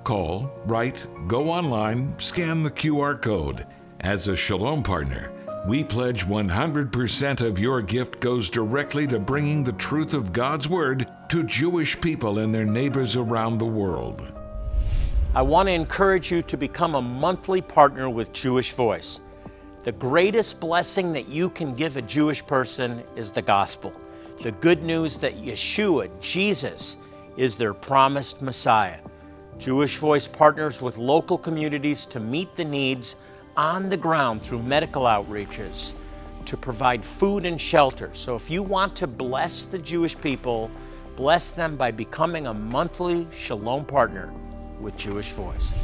Call, 0.05 0.51
write, 0.65 1.07
go 1.29 1.51
online, 1.51 2.19
scan 2.19 2.63
the 2.63 2.71
QR 2.71 3.21
code. 3.21 3.67
As 4.01 4.27
a 4.27 4.35
Shalom 4.37 4.83
partner, 4.83 5.31
we 5.69 5.85
pledge 5.85 6.25
100% 6.25 7.47
of 7.47 7.59
your 7.59 7.83
gift 7.83 8.21
goes 8.21 8.49
directly 8.49 9.07
to 9.07 9.19
bringing 9.19 9.63
the 9.63 9.73
truth 9.73 10.15
of 10.15 10.33
God's 10.33 10.67
Word 10.67 11.07
to 11.29 11.43
Jewish 11.43 12.01
people 12.01 12.39
and 12.39 12.55
their 12.55 12.65
neighbors 12.65 13.17
around 13.17 13.59
the 13.59 13.67
world. 13.67 14.23
I 15.35 15.43
want 15.43 15.69
to 15.69 15.75
encourage 15.75 16.33
you 16.33 16.41
to 16.41 16.57
become 16.57 16.95
a 16.95 17.03
monthly 17.03 17.61
partner 17.61 18.09
with 18.09 18.33
Jewish 18.33 18.73
Voice. 18.73 19.21
The 19.83 19.93
greatest 19.93 20.59
blessing 20.59 21.13
that 21.13 21.29
you 21.29 21.51
can 21.51 21.75
give 21.75 21.99
a 21.99 22.03
Jewish 22.03 22.47
person 22.47 23.05
is 23.15 23.31
the 23.31 23.43
gospel. 23.43 23.93
The 24.43 24.53
good 24.53 24.83
news 24.83 25.19
that 25.19 25.37
Yeshua, 25.37 26.09
Jesus, 26.19 26.97
is 27.37 27.59
their 27.59 27.75
promised 27.75 28.41
Messiah. 28.41 29.01
Jewish 29.59 29.99
Voice 29.99 30.27
partners 30.27 30.81
with 30.81 30.97
local 30.97 31.37
communities 31.37 32.07
to 32.07 32.21
meet 32.21 32.57
the 32.57 32.65
needs 32.65 33.17
on 33.59 33.89
the 33.89 33.97
ground 33.97 34.41
through 34.41 34.63
medical 34.63 35.03
outreaches 35.03 35.93
to 36.45 36.57
provide 36.57 37.05
food 37.05 37.45
and 37.45 37.61
shelter. 37.61 38.09
So 38.13 38.37
if 38.37 38.51
you 38.51 38.63
want 38.63 38.95
to 38.97 39.09
bless 39.09 39.67
the 39.67 39.81
Jewish 39.81 40.19
people, 40.19 40.71
bless 41.17 41.51
them 41.51 41.77
by 41.77 41.91
becoming 41.91 42.47
a 42.47 42.55
monthly 42.55 43.27
Shalom 43.33 43.85
partner 43.85 44.33
with 44.81 44.97
Jewish 44.97 45.33
Voice. 45.33 45.75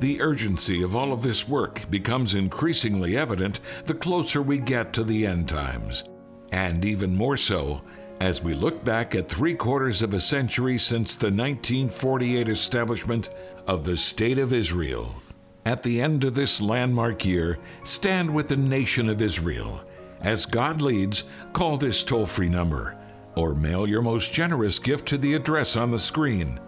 The 0.00 0.20
urgency 0.22 0.82
of 0.82 0.96
all 0.96 1.12
of 1.12 1.22
this 1.22 1.46
work 1.46 1.88
becomes 1.90 2.34
increasingly 2.34 3.16
evident 3.16 3.60
the 3.84 3.94
closer 3.94 4.42
we 4.42 4.58
get 4.58 4.92
to 4.94 5.04
the 5.04 5.26
end 5.26 5.48
times. 5.48 6.02
And 6.50 6.84
even 6.84 7.14
more 7.14 7.36
so 7.36 7.82
as 8.20 8.42
we 8.42 8.54
look 8.54 8.82
back 8.84 9.14
at 9.14 9.28
three 9.28 9.54
quarters 9.54 10.00
of 10.00 10.14
a 10.14 10.20
century 10.20 10.78
since 10.78 11.14
the 11.14 11.26
1948 11.26 12.48
establishment 12.48 13.28
of 13.66 13.84
the 13.84 13.96
State 13.96 14.38
of 14.38 14.52
Israel. 14.52 15.14
At 15.64 15.82
the 15.82 16.00
end 16.00 16.24
of 16.24 16.34
this 16.34 16.60
landmark 16.60 17.24
year, 17.24 17.58
stand 17.84 18.34
with 18.34 18.48
the 18.48 18.56
nation 18.56 19.08
of 19.08 19.22
Israel. 19.22 19.82
As 20.20 20.44
God 20.46 20.82
leads, 20.82 21.24
call 21.52 21.76
this 21.76 22.02
toll 22.02 22.26
free 22.26 22.48
number 22.48 22.96
or 23.36 23.54
mail 23.54 23.86
your 23.86 24.02
most 24.02 24.32
generous 24.32 24.78
gift 24.78 25.06
to 25.06 25.18
the 25.18 25.34
address 25.34 25.76
on 25.76 25.90
the 25.90 25.98
screen. 25.98 26.60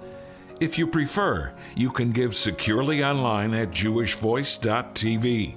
If 0.61 0.79
you 0.79 0.87
prefer, 0.87 1.53
you 1.75 1.91
can 1.91 2.13
give 2.13 2.35
securely 2.35 3.05
online 3.05 3.53
at 3.55 3.71
jewishvoice.tv 3.71 5.55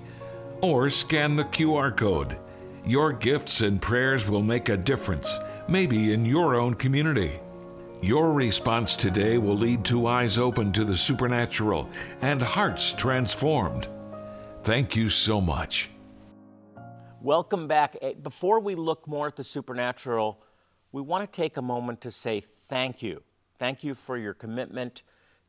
or 0.61 0.89
scan 0.89 1.35
the 1.35 1.45
QR 1.45 1.95
code. 1.95 2.37
Your 2.85 3.13
gifts 3.13 3.61
and 3.61 3.81
prayers 3.81 4.27
will 4.27 4.41
make 4.41 4.69
a 4.69 4.77
difference, 4.77 5.39
maybe 5.67 6.13
in 6.13 6.25
your 6.25 6.55
own 6.55 6.73
community. 6.73 7.39
Your 8.01 8.31
response 8.31 8.95
today 8.95 9.39
will 9.39 9.57
lead 9.57 9.83
to 9.85 10.05
eyes 10.05 10.37
open 10.37 10.71
to 10.73 10.85
the 10.85 10.95
supernatural 10.95 11.89
and 12.21 12.39
hearts 12.39 12.93
transformed. 12.93 13.87
Thank 14.63 14.95
you 14.95 15.09
so 15.09 15.41
much. 15.41 15.89
Welcome 17.21 17.67
back. 17.67 17.97
Eh, 18.01 18.13
Before 18.21 18.59
we 18.59 18.75
look 18.75 19.07
more 19.07 19.27
at 19.27 19.35
the 19.35 19.43
supernatural, 19.43 20.43
we 20.91 21.01
want 21.01 21.23
to 21.31 21.35
take 21.35 21.57
a 21.57 21.61
moment 21.61 21.99
to 22.01 22.11
say 22.11 22.39
thank 22.39 23.01
you. 23.01 23.23
Thank 23.57 23.83
you 23.83 23.95
for 23.95 24.15
your 24.15 24.35
commitment 24.35 25.01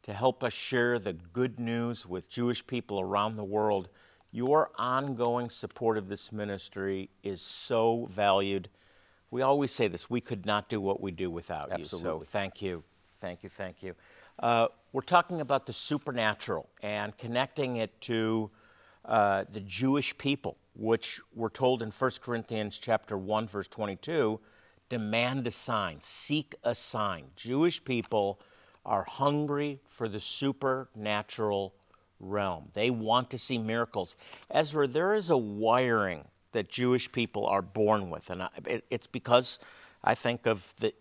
to 0.04 0.14
help 0.14 0.42
us 0.42 0.54
share 0.54 0.98
the 0.98 1.12
good 1.12 1.60
news 1.60 2.06
with 2.06 2.30
Jewish 2.30 2.66
people 2.66 2.98
around 2.98 3.36
the 3.36 3.44
world. 3.44 3.90
Your 4.30 4.70
ongoing 4.76 5.50
support 5.50 5.98
of 5.98 6.08
this 6.08 6.32
ministry 6.32 7.10
is 7.22 7.42
so 7.42 8.06
valued. 8.10 8.70
We 9.30 9.42
always 9.42 9.70
say 9.70 9.88
this 9.88 10.08
we 10.08 10.20
could 10.20 10.46
not 10.46 10.68
do 10.68 10.80
what 10.80 11.00
we 11.00 11.10
do 11.10 11.30
without 11.30 11.78
you. 11.78 11.84
So 11.84 11.96
Absolutely. 11.98 12.26
thank 12.26 12.62
you. 12.62 12.84
Thank 13.20 13.42
you. 13.42 13.48
Thank 13.48 13.82
you. 13.82 13.94
Uh, 14.38 14.68
we're 14.92 15.02
talking 15.02 15.40
about 15.40 15.66
the 15.66 15.72
supernatural 15.72 16.68
and 16.82 17.16
connecting 17.18 17.76
it 17.76 18.00
to 18.02 18.50
uh, 19.04 19.44
the 19.50 19.60
Jewish 19.60 20.16
people, 20.16 20.56
which 20.74 21.20
we're 21.34 21.48
told 21.48 21.82
in 21.82 21.90
1 21.90 22.10
Corinthians 22.22 22.78
chapter 22.78 23.18
1, 23.18 23.48
verse 23.48 23.68
22, 23.68 24.38
demand 24.88 25.46
a 25.46 25.50
sign, 25.50 25.98
seek 26.00 26.54
a 26.62 26.74
sign. 26.74 27.24
Jewish 27.36 27.82
people 27.82 28.40
are 28.86 29.02
hungry 29.02 29.80
for 29.88 30.08
the 30.08 30.20
supernatural 30.20 31.74
realm. 32.20 32.68
They 32.74 32.90
want 32.90 33.30
to 33.30 33.38
see 33.38 33.58
miracles. 33.58 34.16
Ezra, 34.50 34.86
there 34.86 35.14
is 35.14 35.30
a 35.30 35.36
wiring 35.36 36.24
that 36.52 36.68
Jewish 36.68 37.10
people 37.12 37.46
are 37.46 37.62
born 37.62 38.10
with, 38.10 38.30
and 38.30 38.42
I, 38.42 38.48
it, 38.66 38.84
it's 38.90 39.06
because 39.06 39.58
I 40.02 40.14
think 40.14 40.46
of 40.46 40.74
the 40.78 40.94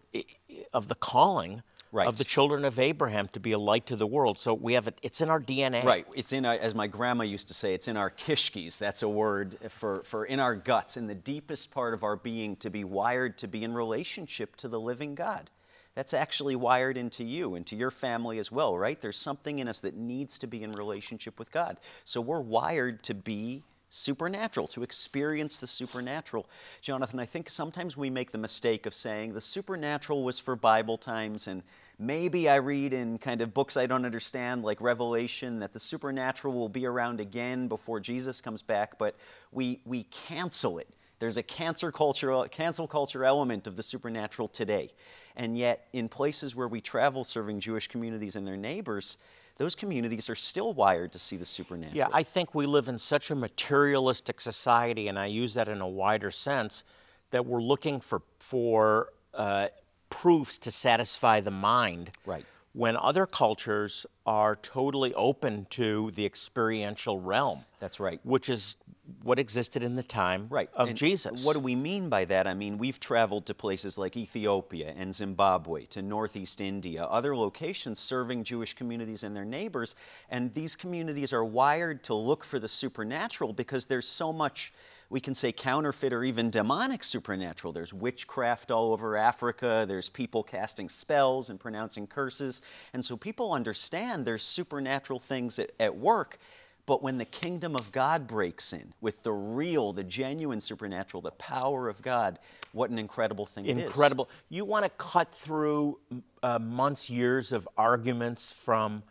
of 0.74 0.88
the 0.88 0.96
calling 0.96 1.64
Right. 1.94 2.08
of 2.08 2.18
the 2.18 2.26
children 2.26 2.66
of 2.66 2.80
Abraham 2.80 3.30
to 3.30 3.40
be 3.40 3.54
a 3.54 3.58
light 3.58 3.86
to 3.88 3.96
the 3.96 4.06
world. 4.06 4.38
So 4.38 4.54
we 4.54 4.74
have 4.74 4.88
it; 4.88 5.00
it's 5.02 5.22
in 5.22 5.30
our 5.30 5.40
DNA. 5.40 5.86
Right. 5.86 6.06
It's 6.14 6.34
in 6.34 6.46
our, 6.46 6.56
as 6.56 6.76
my 6.76 6.86
grandma 6.86 7.24
used 7.24 7.48
to 7.48 7.54
say, 7.54 7.74
it's 7.74 7.88
in 7.88 7.96
our 7.96 8.12
kishkis. 8.12 8.78
That's 8.78 9.04
a 9.04 9.10
word 9.10 9.58
for, 9.70 10.04
for 10.04 10.26
in 10.26 10.42
our 10.42 10.54
guts, 10.54 10.98
in 10.98 11.08
the 11.08 11.16
deepest 11.16 11.72
part 11.72 11.94
of 11.94 12.04
our 12.04 12.18
being, 12.18 12.58
to 12.58 12.70
be 12.70 12.84
wired 12.84 13.38
to 13.38 13.48
be 13.48 13.64
in 13.64 13.74
relationship 13.74 14.58
to 14.58 14.68
the 14.68 14.80
living 14.80 15.16
God. 15.16 15.50
That's 15.96 16.14
actually 16.14 16.56
wired 16.56 16.98
into 16.98 17.24
you, 17.24 17.56
into 17.56 17.76
your 17.76 17.90
family 17.90 18.38
as 18.38 18.52
well, 18.52 18.78
right? 18.78 19.02
There's 19.02 19.18
something 19.18 19.60
in 19.60 19.68
us 19.68 19.80
that 19.82 19.96
needs 19.96 20.38
to 20.40 20.46
be 20.46 20.64
in 20.64 20.74
relationship 20.74 21.40
with 21.40 21.52
God. 21.52 21.78
So 22.04 22.22
we're 22.22 22.42
wired 22.42 23.02
to 23.06 23.16
be 23.16 23.64
supernatural, 23.90 24.68
to 24.68 24.84
experience 24.84 25.60
the 25.60 25.68
supernatural. 25.68 26.50
Jonathan, 26.82 27.20
I 27.20 27.26
think 27.26 27.50
sometimes 27.50 27.96
we 27.96 28.10
make 28.10 28.32
the 28.32 28.38
mistake 28.38 28.86
of 28.86 28.94
saying 28.94 29.34
the 29.34 29.42
supernatural 29.42 30.24
was 30.24 30.40
for 30.40 30.56
Bible 30.56 30.98
times 30.98 31.48
and 31.48 31.64
maybe 32.00 32.50
I 32.50 32.56
read 32.56 32.94
in 32.94 33.18
kind 33.18 33.42
of 33.42 33.54
books 33.54 33.78
I 33.78 33.88
don't 33.88 34.06
understand, 34.06 34.64
like 34.64 34.82
Revelation, 34.82 35.60
that 35.60 35.74
the 35.74 35.80
supernatural 35.80 36.54
will 36.54 36.70
be 36.70 36.86
around 36.86 37.20
again 37.20 37.68
before 37.68 38.00
Jesus 38.00 38.42
comes 38.42 38.62
back, 38.62 38.98
but 38.98 39.16
we, 39.52 39.80
we 39.86 40.04
cancel 40.04 40.78
it. 40.80 40.88
There's 41.20 41.38
a 41.38 41.44
cancer 41.44 41.92
culture, 41.92 42.46
cancel 42.52 42.88
culture 42.88 43.26
element 43.26 43.66
of 43.66 43.76
the 43.76 43.84
supernatural 43.84 44.48
today. 44.48 44.92
And 45.36 45.58
yet, 45.58 45.88
in 45.94 46.10
places 46.10 46.56
where 46.56 46.68
we 46.68 46.82
travel 46.82 47.24
serving 47.24 47.60
Jewish 47.60 47.88
communities 47.88 48.36
and 48.36 48.46
their 48.46 48.58
neighbors, 48.58 49.18
those 49.58 49.76
communities 49.76 50.30
are 50.30 50.36
still 50.36 50.74
wired 50.74 51.12
to 51.12 51.20
see 51.20 51.36
the 51.36 51.46
supernatural. 51.46 51.98
Yeah, 51.98 52.08
I 52.14 52.24
think 52.24 52.54
we 52.56 52.66
live 52.66 52.88
in 52.88 53.00
such 53.00 53.32
a 53.32 53.36
materialistic 53.36 54.40
society, 54.40 55.08
and 55.08 55.18
I 55.18 55.26
use 55.26 55.54
that 55.56 55.68
in 55.68 55.82
a 55.82 55.88
wider 55.88 56.32
sense, 56.32 56.84
that 57.32 57.46
we're 57.46 57.62
looking 57.62 58.00
for 58.00 58.22
for 58.40 59.10
uh, 59.34 59.68
proofs 60.10 60.60
to 60.60 60.72
satisfy 60.72 61.42
the 61.42 61.52
mind. 61.52 62.12
Right. 62.26 62.46
when 62.74 62.96
other 62.96 63.26
cultures 63.26 64.06
are 64.28 64.56
totally 64.58 65.12
open 65.16 65.66
to 65.72 66.12
the 66.12 66.24
experiential 66.26 67.20
realm. 67.20 67.66
That's 67.80 68.00
right. 68.00 68.20
Which 68.24 68.50
is 68.50 68.78
what 69.24 69.40
existed 69.40 69.84
in 69.84 69.96
the 69.96 70.04
time 70.04 70.48
right. 70.50 70.70
of 70.74 70.90
and 70.90 70.98
Jesus. 70.98 71.46
What 71.46 71.54
do 71.54 71.60
we 71.60 71.76
mean 71.76 72.10
by 72.10 72.26
that? 72.26 72.48
I 72.48 72.54
mean, 72.54 72.78
we've 72.78 73.00
traveled 73.00 73.46
to 73.48 73.54
places 73.54 73.98
like 73.98 74.18
Ethiopia 74.18 74.94
and 74.98 75.14
Zimbabwe, 75.14 75.86
to 75.86 76.02
Northeast 76.02 76.62
India, 76.62 77.06
other 77.06 77.36
locations 77.36 78.00
serving 78.00 78.44
Jewish 78.44 78.74
communities 78.74 79.24
and 79.24 79.36
their 79.36 79.46
neighbors, 79.46 79.96
and 80.30 80.54
these 80.54 80.76
communities 80.76 81.34
are 81.34 81.46
wired 81.46 82.04
to 82.06 82.14
look 82.14 82.44
for 82.44 82.60
the 82.60 82.68
supernatural 82.68 83.54
because 83.54 83.86
there's 83.86 84.08
so 84.08 84.34
much 84.34 84.74
we 85.10 85.20
can 85.22 85.34
say 85.34 85.52
counterfeit 85.52 86.12
or 86.12 86.24
even 86.24 86.50
demonic 86.50 87.04
supernatural. 87.04 87.72
There's 87.72 87.94
witchcraft 87.94 88.72
all 88.72 88.92
over 88.92 89.16
Africa, 89.16 89.86
there's 89.88 90.10
people 90.10 90.44
casting 90.44 90.90
spells 90.90 91.50
and 91.50 91.60
pronouncing 91.60 92.08
curses. 92.08 92.62
And 92.94 93.04
so 93.04 93.16
people 93.16 93.54
understand 93.54 94.26
there's 94.26 94.44
supernatural 94.44 95.20
things 95.20 95.60
at, 95.60 95.72
at 95.80 95.96
work. 95.96 96.40
But 96.88 97.04
when 97.04 97.20
the 97.20 97.26
kingdom 97.26 97.76
of 97.76 97.92
God 97.92 98.26
breaks 98.28 98.74
in 98.74 98.94
with 99.02 99.22
the 99.22 99.34
real, 99.34 99.94
the 99.94 100.06
genuine 100.06 100.60
supernatural, 100.60 101.22
the 101.22 101.32
power 101.32 101.90
of 101.90 102.02
God, 102.02 102.40
what 102.72 102.90
an 102.90 102.98
incredible 102.98 103.46
thing 103.46 103.66
incredible. 103.66 103.84
it 103.84 103.86
is. 103.86 103.94
Incredible. 103.94 104.30
You 104.50 104.66
want 104.66 104.86
to 104.86 104.90
cut 104.92 105.36
through 105.36 106.00
uh, 106.42 106.58
months, 106.58 107.10
years 107.10 107.52
of 107.52 107.68
arguments 107.78 108.52
from 108.52 109.04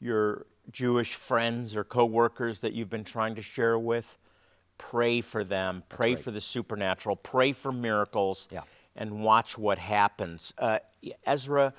your 0.00 0.46
Jewish 0.70 1.14
friends 1.14 1.74
or 1.74 1.82
coworkers 1.82 2.60
that 2.60 2.74
you've 2.74 2.90
been 2.90 3.04
trying 3.04 3.34
to 3.36 3.42
share 3.42 3.78
with 3.78 4.16
pray 4.78 5.20
for 5.20 5.44
them, 5.44 5.82
pray 5.88 6.14
right. 6.14 6.18
for 6.18 6.30
the 6.30 6.40
supernatural, 6.40 7.16
pray 7.16 7.52
for 7.52 7.72
miracles, 7.72 8.48
yeah. 8.50 8.62
and 8.96 9.22
watch 9.22 9.56
what 9.56 9.78
happens. 9.78 10.52
Uh, 10.58 10.78
Ezra, 11.26 11.72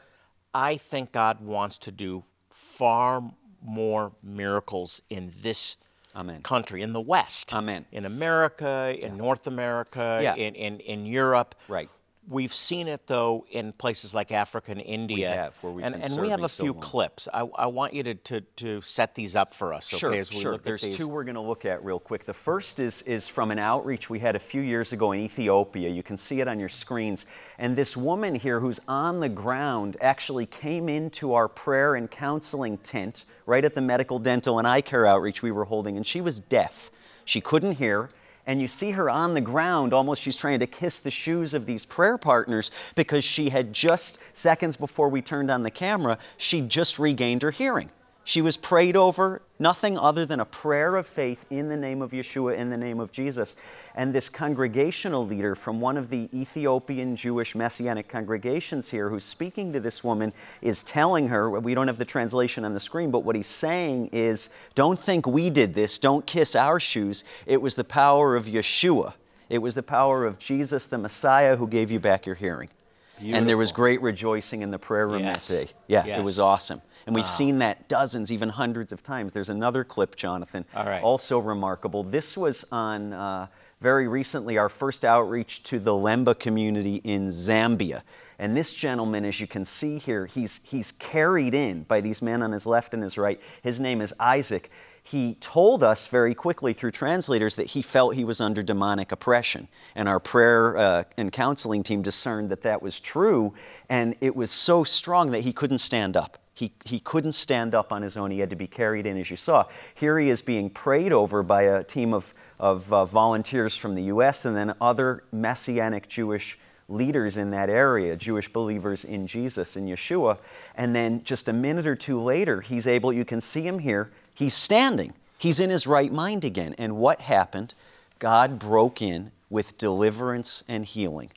I 0.53 0.77
think 0.77 1.11
God 1.11 1.41
wants 1.41 1.77
to 1.79 1.91
do 1.91 2.23
far 2.49 3.23
more 3.65 4.11
miracles 4.23 5.01
in 5.09 5.31
this 5.41 5.77
Amen. 6.15 6.41
country, 6.41 6.81
in 6.81 6.93
the 6.93 7.01
West. 7.01 7.53
Amen. 7.53 7.85
In 7.91 8.05
America, 8.05 8.95
in 8.97 9.11
yeah. 9.11 9.17
North 9.17 9.47
America, 9.47 10.19
yeah. 10.21 10.35
in, 10.35 10.55
in, 10.55 10.79
in 10.79 11.05
Europe. 11.05 11.55
Right. 11.67 11.89
We've 12.27 12.53
seen 12.53 12.87
it 12.87 13.05
though 13.05 13.45
in 13.51 13.71
places 13.73 14.15
like 14.15 14.31
Africa 14.31 14.71
and 14.71 14.81
India. 14.81 15.29
We 15.29 15.35
have, 15.35 15.55
where 15.61 15.73
we've 15.73 15.85
and, 15.85 15.95
and 15.95 16.17
we 16.17 16.29
have 16.29 16.43
a 16.43 16.49
so 16.49 16.63
few 16.63 16.73
long. 16.73 16.81
clips. 16.81 17.27
I, 17.33 17.41
I 17.55 17.67
want 17.67 17.93
you 17.93 18.01
to, 18.03 18.15
to, 18.15 18.41
to 18.41 18.81
set 18.81 19.13
these 19.13 19.35
up 19.35 19.53
for 19.53 19.73
us, 19.73 19.89
sure, 19.89 20.09
okay? 20.09 20.19
As 20.19 20.31
we 20.31 20.39
sure. 20.39 20.53
look 20.53 20.63
There's 20.63 20.89
two 20.89 21.07
we're 21.07 21.23
going 21.23 21.35
to 21.35 21.41
look 21.41 21.65
at 21.65 21.83
real 21.85 21.99
quick. 21.99 22.25
The 22.25 22.33
first 22.33 22.79
is, 22.79 23.03
is 23.03 23.27
from 23.27 23.51
an 23.51 23.59
outreach 23.59 24.09
we 24.09 24.17
had 24.19 24.35
a 24.35 24.39
few 24.39 24.61
years 24.61 24.91
ago 24.91 25.11
in 25.11 25.19
Ethiopia. 25.19 25.89
You 25.89 26.01
can 26.01 26.17
see 26.17 26.41
it 26.41 26.47
on 26.47 26.59
your 26.59 26.69
screens. 26.69 27.27
And 27.59 27.75
this 27.75 27.95
woman 27.95 28.33
here 28.33 28.59
who's 28.59 28.79
on 28.87 29.19
the 29.19 29.29
ground 29.29 29.97
actually 30.01 30.47
came 30.47 30.89
into 30.89 31.33
our 31.33 31.47
prayer 31.47 31.95
and 31.95 32.09
counseling 32.09 32.77
tent 32.79 33.25
right 33.45 33.63
at 33.63 33.75
the 33.75 33.81
medical, 33.81 34.17
dental, 34.17 34.57
and 34.57 34.67
eye 34.67 34.81
care 34.81 35.05
outreach 35.05 35.43
we 35.43 35.51
were 35.51 35.65
holding, 35.65 35.95
and 35.95 36.05
she 36.05 36.21
was 36.21 36.39
deaf. 36.39 36.89
She 37.25 37.41
couldn't 37.41 37.73
hear 37.73 38.09
and 38.47 38.61
you 38.61 38.67
see 38.67 38.91
her 38.91 39.09
on 39.09 39.33
the 39.33 39.41
ground, 39.41 39.93
almost 39.93 40.21
she's 40.21 40.37
trying 40.37 40.59
to 40.59 40.67
kiss 40.67 40.99
the 40.99 41.11
shoes 41.11 41.53
of 41.53 41.65
these 41.65 41.85
prayer 41.85 42.17
partners 42.17 42.71
because 42.95 43.23
she 43.23 43.49
had 43.49 43.73
just, 43.73 44.19
seconds 44.33 44.77
before 44.77 45.09
we 45.09 45.21
turned 45.21 45.49
on 45.49 45.63
the 45.63 45.71
camera, 45.71 46.17
she 46.37 46.61
just 46.61 46.99
regained 46.99 47.41
her 47.41 47.51
hearing. 47.51 47.89
She 48.27 48.41
was 48.41 48.57
prayed 48.57 48.97
over, 48.97 49.43
nothing 49.59 49.99
other 49.99 50.25
than 50.25 50.39
a 50.39 50.45
prayer 50.45 50.95
of 50.95 51.05
faith 51.05 51.45
in 51.51 51.69
the 51.69 51.77
name 51.77 52.01
of 52.01 52.09
Yeshua, 52.09 52.57
in 52.57 52.71
the 52.71 52.75
name 52.77 52.99
of 52.99 53.11
Jesus. 53.11 53.55
And 53.93 54.11
this 54.11 54.29
congregational 54.29 55.27
leader 55.27 55.53
from 55.53 55.79
one 55.79 55.95
of 55.95 56.09
the 56.09 56.27
Ethiopian 56.33 57.15
Jewish 57.15 57.53
Messianic 57.53 58.07
congregations 58.07 58.89
here, 58.89 59.09
who's 59.09 59.23
speaking 59.23 59.71
to 59.73 59.79
this 59.79 60.03
woman, 60.03 60.33
is 60.63 60.81
telling 60.81 61.27
her 61.27 61.51
we 61.51 61.75
don't 61.75 61.85
have 61.85 61.99
the 61.99 62.03
translation 62.03 62.65
on 62.65 62.73
the 62.73 62.79
screen, 62.79 63.11
but 63.11 63.23
what 63.23 63.35
he's 63.35 63.45
saying 63.45 64.09
is 64.11 64.49
don't 64.73 64.97
think 64.99 65.27
we 65.27 65.51
did 65.51 65.75
this, 65.75 65.99
don't 65.99 66.25
kiss 66.25 66.55
our 66.55 66.79
shoes. 66.79 67.25
It 67.45 67.61
was 67.61 67.75
the 67.75 67.83
power 67.83 68.35
of 68.35 68.45
Yeshua, 68.47 69.13
it 69.49 69.59
was 69.59 69.75
the 69.75 69.83
power 69.83 70.25
of 70.25 70.39
Jesus, 70.39 70.87
the 70.87 70.97
Messiah, 70.97 71.55
who 71.55 71.67
gave 71.67 71.91
you 71.91 71.99
back 71.99 72.25
your 72.25 72.33
hearing. 72.33 72.69
Beautiful. 73.17 73.37
And 73.37 73.49
there 73.49 73.57
was 73.57 73.71
great 73.71 74.01
rejoicing 74.01 74.61
in 74.61 74.71
the 74.71 74.79
prayer 74.79 75.07
room 75.07 75.23
yes. 75.23 75.47
that 75.47 75.53
day. 75.53 75.71
Yeah, 75.87 76.05
yes. 76.05 76.19
it 76.19 76.23
was 76.23 76.39
awesome. 76.39 76.81
And 77.05 77.13
we've 77.13 77.23
wow. 77.23 77.29
seen 77.29 77.59
that 77.59 77.87
dozens, 77.87 78.31
even 78.31 78.49
hundreds 78.49 78.91
of 78.91 79.03
times. 79.03 79.31
There's 79.31 79.49
another 79.49 79.83
clip, 79.83 80.15
Jonathan, 80.15 80.65
All 80.75 80.85
right. 80.85 81.03
also 81.03 81.39
remarkable. 81.39 82.03
This 82.03 82.35
was 82.35 82.65
on 82.71 83.13
uh, 83.13 83.47
very 83.79 84.07
recently 84.07 84.57
our 84.57 84.69
first 84.69 85.05
outreach 85.05 85.63
to 85.63 85.79
the 85.79 85.91
Lemba 85.91 86.37
community 86.37 86.95
in 87.03 87.27
Zambia. 87.27 88.01
And 88.39 88.57
this 88.57 88.73
gentleman, 88.73 89.23
as 89.23 89.39
you 89.39 89.47
can 89.47 89.63
see 89.63 89.97
here, 89.97 90.25
he's, 90.25 90.61
he's 90.63 90.91
carried 90.93 91.53
in 91.53 91.83
by 91.83 92.01
these 92.01 92.21
men 92.21 92.41
on 92.41 92.51
his 92.51 92.65
left 92.65 92.93
and 92.93 93.03
his 93.03 93.17
right. 93.17 93.39
His 93.61 93.79
name 93.79 94.01
is 94.01 94.13
Isaac 94.19 94.71
he 95.05 95.35
told 95.35 95.83
us 95.83 96.07
very 96.07 96.33
quickly 96.33 96.73
through 96.73 96.89
translators 96.89 97.57
that 97.57 97.67
he 97.67 97.83
felt 97.83 98.15
he 98.15 98.25
was 98.25 98.41
under 98.41 98.63
demonic 98.63 99.11
oppression. 99.11 99.67
And 99.93 100.09
our 100.09 100.19
prayer 100.19 100.75
uh, 100.77 101.03
and 101.15 101.31
counseling 101.31 101.83
team 101.83 102.01
discerned 102.01 102.49
that 102.49 102.63
that 102.63 102.81
was 102.81 102.99
true. 102.99 103.53
And 103.87 104.15
it 104.19 104.35
was 104.35 104.49
so 104.49 104.83
strong 104.83 105.29
that 105.29 105.41
he 105.41 105.53
couldn't 105.53 105.77
stand 105.77 106.17
up. 106.17 106.39
He, 106.55 106.71
he 106.85 106.99
couldn't 106.99 107.33
stand 107.33 107.75
up 107.75 107.93
on 107.93 108.01
his 108.01 108.17
own. 108.17 108.31
He 108.31 108.39
had 108.39 108.49
to 108.49 108.55
be 108.55 108.65
carried 108.65 109.05
in, 109.05 109.15
as 109.19 109.29
you 109.29 109.37
saw. 109.37 109.65
Here 109.93 110.17
he 110.17 110.29
is 110.29 110.41
being 110.41 110.71
prayed 110.71 111.13
over 111.13 111.43
by 111.43 111.61
a 111.61 111.83
team 111.83 112.11
of, 112.11 112.33
of 112.59 112.91
uh, 112.91 113.05
volunteers 113.05 113.77
from 113.77 113.93
the 113.93 114.03
U.S. 114.05 114.45
and 114.45 114.57
then 114.57 114.73
other 114.81 115.23
Messianic 115.31 116.07
Jewish 116.07 116.57
leaders 116.89 117.37
in 117.37 117.51
that 117.51 117.69
area, 117.69 118.15
Jewish 118.15 118.51
believers 118.51 119.05
in 119.05 119.27
Jesus 119.27 119.77
in 119.77 119.85
Yeshua. 119.85 120.39
And 120.73 120.95
then 120.95 121.23
just 121.23 121.47
a 121.47 121.53
minute 121.53 121.85
or 121.85 121.95
two 121.95 122.19
later, 122.19 122.61
he's 122.61 122.87
able, 122.87 123.13
you 123.13 123.25
can 123.25 123.39
see 123.39 123.61
him 123.61 123.77
here, 123.77 124.11
He's 124.35 124.53
standing. 124.53 125.13
He's 125.37 125.59
in 125.59 125.69
his 125.69 125.87
right 125.87 126.11
mind 126.11 126.45
again. 126.45 126.75
And 126.77 126.97
what 126.97 127.21
happened? 127.21 127.73
God 128.19 128.59
broke 128.59 129.01
in 129.01 129.31
with 129.49 129.77
deliverance 129.77 130.63
and 130.67 130.85
healing, 130.85 131.31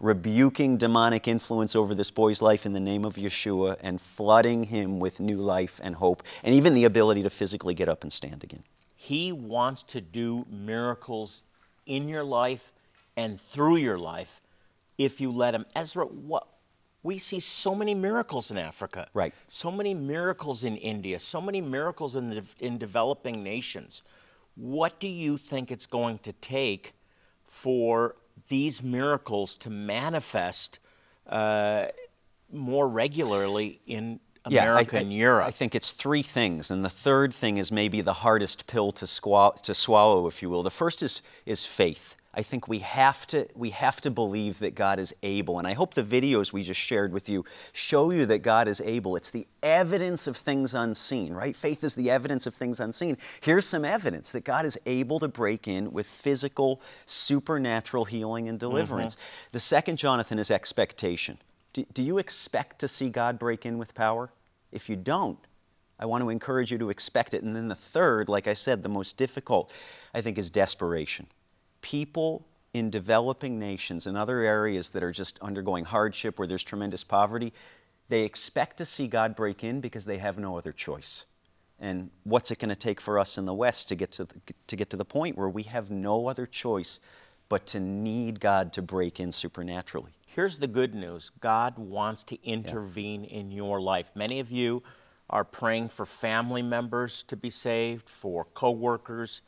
rebuking 0.00 0.78
demonic 0.78 1.28
influence 1.28 1.76
over 1.76 1.94
this 1.94 2.10
boy's 2.10 2.40
life 2.40 2.64
in 2.64 2.72
the 2.72 2.80
name 2.80 3.04
of 3.04 3.16
Yeshua 3.16 3.76
and 3.80 4.00
flooding 4.00 4.64
him 4.64 4.98
with 4.98 5.20
new 5.20 5.36
life 5.36 5.80
and 5.82 5.94
hope 5.94 6.22
and 6.42 6.54
even 6.54 6.74
the 6.74 6.84
ability 6.84 7.22
to 7.22 7.30
physically 7.30 7.74
get 7.74 7.88
up 7.88 8.02
and 8.02 8.12
stand 8.12 8.42
again. 8.42 8.62
He 8.94 9.32
wants 9.32 9.82
to 9.84 10.00
do 10.00 10.46
miracles 10.50 11.42
in 11.84 12.08
your 12.08 12.24
life 12.24 12.72
and 13.16 13.40
through 13.40 13.76
your 13.76 13.98
life 13.98 14.40
if 14.98 15.20
you 15.20 15.30
let 15.30 15.54
him. 15.54 15.66
Ezra, 15.74 16.06
what, 16.06 16.46
we 17.06 17.18
see 17.18 17.38
so 17.38 17.72
many 17.72 17.94
miracles 17.94 18.50
in 18.50 18.58
Africa. 18.58 19.06
Right. 19.14 19.32
So 19.46 19.70
many 19.70 19.94
miracles 19.94 20.64
in 20.64 20.76
India, 20.76 21.20
so 21.20 21.40
many 21.40 21.60
miracles 21.60 22.16
in, 22.16 22.30
the, 22.30 22.44
in 22.58 22.78
developing 22.78 23.44
nations. 23.44 24.02
What 24.56 24.98
do 24.98 25.06
you 25.06 25.38
think 25.38 25.70
it's 25.70 25.86
going 25.86 26.18
to 26.18 26.32
take 26.32 26.94
for 27.46 28.16
these 28.48 28.82
miracles 28.82 29.54
to 29.58 29.70
manifest 29.70 30.80
uh, 31.28 31.86
more 32.52 32.88
regularly 32.88 33.80
in 33.86 34.18
America 34.44 34.90
yeah, 34.94 34.98
I, 34.98 35.02
and 35.02 35.12
Europe? 35.12 35.46
I 35.46 35.52
think 35.52 35.76
it's 35.76 35.92
three 35.92 36.24
things, 36.24 36.72
and 36.72 36.84
the 36.84 36.90
third 36.90 37.32
thing 37.32 37.56
is 37.56 37.70
maybe 37.70 38.00
the 38.00 38.14
hardest 38.14 38.66
pill 38.66 38.90
to, 38.92 39.06
to 39.06 39.74
swallow, 39.74 40.26
if 40.26 40.42
you 40.42 40.50
will. 40.50 40.64
The 40.64 40.70
first 40.70 41.04
is, 41.04 41.22
is 41.44 41.64
faith. 41.64 42.15
I 42.36 42.42
think 42.42 42.68
we 42.68 42.80
have 42.80 43.26
to 43.28 43.48
we 43.54 43.70
have 43.70 44.02
to 44.02 44.10
believe 44.10 44.58
that 44.58 44.74
God 44.74 44.98
is 44.98 45.14
able. 45.22 45.58
And 45.58 45.66
I 45.66 45.72
hope 45.72 45.94
the 45.94 46.02
videos 46.02 46.52
we 46.52 46.62
just 46.62 46.80
shared 46.80 47.12
with 47.14 47.30
you 47.30 47.46
show 47.72 48.10
you 48.10 48.26
that 48.26 48.40
God 48.40 48.68
is 48.68 48.82
able. 48.82 49.16
It's 49.16 49.30
the 49.30 49.46
evidence 49.62 50.26
of 50.26 50.36
things 50.36 50.74
unseen, 50.74 51.32
right? 51.32 51.56
Faith 51.56 51.82
is 51.82 51.94
the 51.94 52.10
evidence 52.10 52.46
of 52.46 52.54
things 52.54 52.78
unseen. 52.78 53.16
Here's 53.40 53.64
some 53.64 53.86
evidence 53.86 54.32
that 54.32 54.44
God 54.44 54.66
is 54.66 54.78
able 54.84 55.18
to 55.20 55.28
break 55.28 55.66
in 55.66 55.90
with 55.92 56.06
physical, 56.06 56.82
supernatural 57.06 58.04
healing 58.04 58.50
and 58.50 58.60
deliverance. 58.60 59.14
Mm-hmm. 59.14 59.48
The 59.52 59.60
second, 59.60 59.96
Jonathan, 59.96 60.38
is 60.38 60.50
expectation. 60.50 61.38
Do, 61.72 61.86
do 61.94 62.02
you 62.02 62.18
expect 62.18 62.80
to 62.80 62.88
see 62.88 63.08
God 63.08 63.38
break 63.38 63.64
in 63.64 63.78
with 63.78 63.94
power? 63.94 64.30
If 64.72 64.90
you 64.90 64.96
don't, 64.96 65.38
I 65.98 66.04
want 66.04 66.22
to 66.22 66.28
encourage 66.28 66.70
you 66.70 66.76
to 66.78 66.90
expect 66.90 67.32
it. 67.32 67.42
And 67.42 67.56
then 67.56 67.68
the 67.68 67.74
third, 67.74 68.28
like 68.28 68.46
I 68.46 68.52
said, 68.52 68.82
the 68.82 68.90
most 68.90 69.16
difficult, 69.16 69.72
I 70.12 70.20
think, 70.20 70.36
is 70.36 70.50
desperation 70.50 71.28
people 71.86 72.44
in 72.74 72.90
developing 72.90 73.60
nations 73.60 74.08
and 74.08 74.16
other 74.16 74.40
areas 74.40 74.88
that 74.88 75.04
are 75.04 75.12
just 75.12 75.38
undergoing 75.38 75.84
hardship 75.84 76.36
where 76.36 76.48
there's 76.48 76.64
tremendous 76.64 77.04
poverty, 77.04 77.52
they 78.08 78.24
expect 78.24 78.78
to 78.78 78.84
see 78.84 79.06
God 79.06 79.36
break 79.36 79.62
in 79.62 79.80
because 79.80 80.04
they 80.04 80.18
have 80.18 80.36
no 80.36 80.58
other 80.58 80.72
choice. 80.72 81.26
And 81.78 82.10
what's 82.24 82.50
it 82.50 82.58
going 82.58 82.70
to 82.70 82.74
take 82.74 83.00
for 83.00 83.20
us 83.20 83.38
in 83.38 83.46
the 83.46 83.54
West 83.54 83.88
to 83.90 83.94
get 83.94 84.10
to 84.12 84.24
the, 84.24 84.34
to 84.66 84.74
get 84.74 84.90
to 84.90 84.96
the 84.96 85.04
point 85.04 85.38
where 85.38 85.48
we 85.48 85.62
have 85.62 85.92
no 85.92 86.26
other 86.26 86.44
choice 86.44 86.98
but 87.48 87.66
to 87.68 87.78
need 87.78 88.40
God 88.40 88.72
to 88.72 88.82
break 88.82 89.20
in 89.20 89.30
supernaturally? 89.30 90.10
Here's 90.26 90.58
the 90.58 90.66
good 90.66 90.92
news 90.92 91.30
God 91.38 91.78
wants 91.78 92.24
to 92.24 92.44
intervene 92.44 93.22
yeah. 93.22 93.38
in 93.38 93.52
your 93.52 93.80
life. 93.80 94.10
Many 94.16 94.40
of 94.40 94.50
you 94.50 94.82
are 95.30 95.44
praying 95.44 95.90
for 95.90 96.04
family 96.04 96.62
members 96.62 97.22
to 97.24 97.36
be 97.36 97.50
saved, 97.50 98.10
for 98.10 98.44
coworkers, 98.54 99.42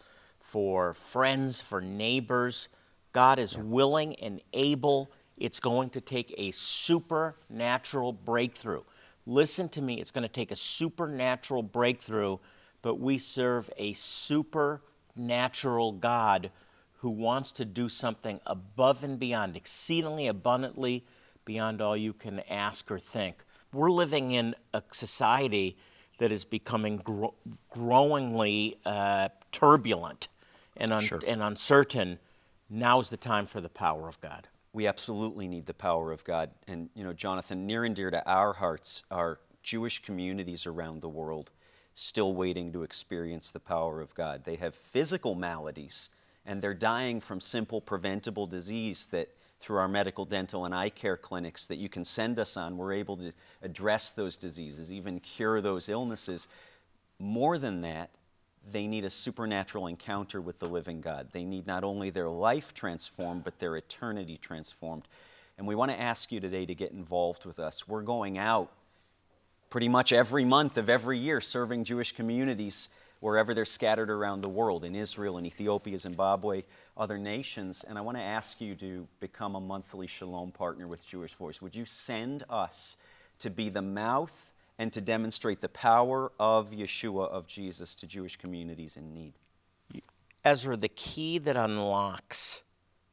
for 0.49 0.95
friends, 0.95 1.61
for 1.61 1.83
neighbors. 1.83 2.71
God 3.13 3.39
is 3.39 3.59
willing 3.59 4.15
and 4.17 4.41
able. 4.55 5.11
It's 5.37 5.61
going 5.61 5.91
to 5.91 6.01
take 6.01 6.35
a 6.39 6.51
supernatural 6.53 8.15
breakthrough. 8.15 8.83
Listen 9.27 9.69
to 9.69 9.83
me, 9.83 10.01
it's 10.01 10.11
going 10.11 10.23
to 10.23 10.29
take 10.29 10.51
a 10.51 10.57
supernatural 10.57 11.63
breakthrough, 11.63 12.39
but 12.81 12.99
we 12.99 13.19
serve 13.19 13.69
a 13.77 13.93
supernatural 13.93 15.93
God 15.93 16.51
who 16.95 17.11
wants 17.11 17.53
to 17.53 17.67
do 17.67 17.91
something 17.91 18.41
above 18.47 19.05
and 19.05 19.19
beyond, 19.19 19.55
exceedingly 19.55 20.29
abundantly 20.29 21.05
beyond 21.45 21.83
all 21.83 21.97
you 21.97 22.15
can 22.15 22.41
ask 22.49 22.91
or 22.91 22.99
think. 22.99 23.45
We're 23.75 23.91
living 23.91 24.31
in 24.31 24.55
a 24.73 24.83
society 24.93 25.77
that 26.19 26.33
is 26.33 26.47
becoming 26.47 26.97
gro- 26.97 27.35
growingly 27.69 28.79
uh, 28.87 29.29
turbulent 29.53 30.29
and, 30.79 30.93
un- 30.93 31.03
Sure. 31.03 31.21
and 31.27 31.43
uncertain. 31.43 32.19
Now's 32.71 33.11
the 33.11 33.17
time 33.17 33.47
for 33.47 33.61
the 33.61 33.69
power 33.69 34.09
of 34.09 34.21
God. 34.21 34.49
We 34.73 34.87
absolutely 34.87 35.49
need 35.49 35.67
the 35.67 35.75
power 35.75 36.13
of 36.13 36.25
God. 36.25 36.51
And, 36.67 36.91
you 36.95 37.03
know, 37.05 37.13
Jonathan, 37.13 37.67
near 37.67 37.85
and 37.85 37.97
dear 37.97 38.11
to 38.11 38.27
our 38.29 38.53
hearts 38.53 39.05
are 39.11 39.41
Jewish 39.63 40.03
communities 40.03 40.67
around 40.67 41.01
the 41.01 41.09
world 41.09 41.51
still 41.95 42.33
waiting 42.35 42.73
to 42.73 42.85
experience 42.85 43.51
the 43.51 43.59
power 43.61 44.01
of 44.01 44.15
God. 44.15 44.45
They 44.45 44.57
have 44.57 44.75
physical 44.75 45.35
maladies 45.35 46.11
and 46.47 46.63
they're 46.63 46.75
dying 46.75 47.21
from 47.21 47.41
simple 47.41 47.81
preventable 47.81 48.47
disease 48.47 49.07
that 49.07 49.29
through 49.61 49.79
our 49.79 49.89
medical, 49.89 50.25
dental, 50.25 50.65
and 50.65 50.75
eye 50.75 50.89
care 50.91 51.17
clinics 51.17 51.67
that 51.67 51.79
you 51.79 51.89
can 51.89 52.05
send 52.05 52.39
us 52.39 52.57
on, 52.57 52.77
we're 52.77 52.93
able 52.93 53.17
to 53.17 53.33
address 53.63 54.13
those 54.13 54.37
diseases, 54.37 54.93
even 54.93 55.19
cure 55.21 55.61
those 55.61 55.89
illnesses. 55.89 56.47
More 57.19 57.59
than 57.59 57.81
that, 57.81 58.11
they 58.73 58.87
need 58.87 59.05
a 59.05 59.11
supernatural 59.11 59.87
encounter 59.87 60.41
with 60.41 60.59
the 60.59 60.69
living 60.69 61.01
God. 61.01 61.29
They 61.33 61.45
need 61.45 61.67
not 61.67 61.85
only 61.85 62.11
their 62.11 62.29
life 62.29 62.75
transformed, 62.75 63.45
but 63.45 63.59
their 63.59 63.77
eternity 63.77 64.39
transformed. 64.41 65.09
And 65.57 65.67
we 65.67 65.75
want 65.75 65.91
to 65.91 66.01
ask 66.01 66.31
you 66.31 66.41
today 66.41 66.67
to 66.67 66.75
get 66.75 66.93
involved 66.93 67.45
with 67.45 67.59
us. 67.59 67.89
We're 67.89 68.03
going 68.03 68.39
out 68.39 68.71
pretty 69.71 69.89
much 69.89 70.13
every 70.13 70.45
month 70.45 70.79
of 70.79 70.89
every 70.89 71.19
year 71.19 71.41
serving 71.41 71.85
Jewish 71.85 72.13
communities 72.13 72.89
wherever 73.21 73.53
they're 73.53 73.65
scattered 73.65 74.11
around 74.11 74.41
the 74.41 74.49
world 74.49 74.85
in 74.85 74.95
Israel, 74.95 75.39
in 75.39 75.47
Ethiopia, 75.47 75.99
Zimbabwe, 75.99 76.63
other 76.97 77.19
nations. 77.19 77.85
And 77.89 77.99
I 77.99 78.01
want 78.01 78.17
to 78.17 78.23
ask 78.23 78.61
you 78.61 78.75
to 78.77 79.07
become 79.21 79.57
a 79.57 79.61
monthly 79.61 80.07
Shalom 80.07 80.53
partner 80.53 80.87
with 80.87 81.07
Jewish 81.07 81.35
Voice. 81.35 81.61
Would 81.61 81.75
you 81.75 81.85
send 81.85 82.45
us 82.49 82.97
to 83.41 83.51
be 83.51 83.69
the 83.69 83.83
mouth 83.83 84.53
and 84.79 84.93
to 84.93 85.01
demonstrate 85.01 85.61
the 85.61 85.69
power 85.69 86.33
of 86.39 86.71
Yeshua, 86.71 87.29
of 87.29 87.47
Jesus, 87.47 87.95
to 87.97 88.07
Jewish 88.07 88.37
communities 88.37 88.97
in 88.97 89.13
need? 89.13 89.35
Ezra, 90.45 90.77
the 90.77 90.89
key 90.89 91.39
that 91.39 91.57
unlocks 91.57 92.63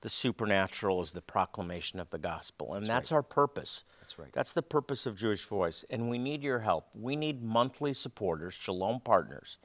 the 0.02 0.10
supernatural 0.10 1.02
is 1.02 1.14
the 1.14 1.22
proclamation 1.22 2.00
of 2.00 2.12
the 2.12 2.20
gospel. 2.20 2.76
And 2.76 2.86
that's, 2.86 3.12
our 3.12 3.24
purpose. 3.24 3.84
That's 4.00 4.20
right. 4.20 4.32
That's 4.32 4.54
the 4.54 4.62
purpose 4.62 5.08
of 5.08 5.18
Jewish 5.18 5.46
Voice. 5.46 5.84
And 5.90 6.12
we 6.12 6.20
need 6.20 6.44
your 6.44 6.60
help. 6.60 6.88
We 6.94 7.16
need 7.16 7.42
monthly 7.42 7.92
supporters, 7.94 8.54
shalom 8.54 9.00
partners. 9.00 9.58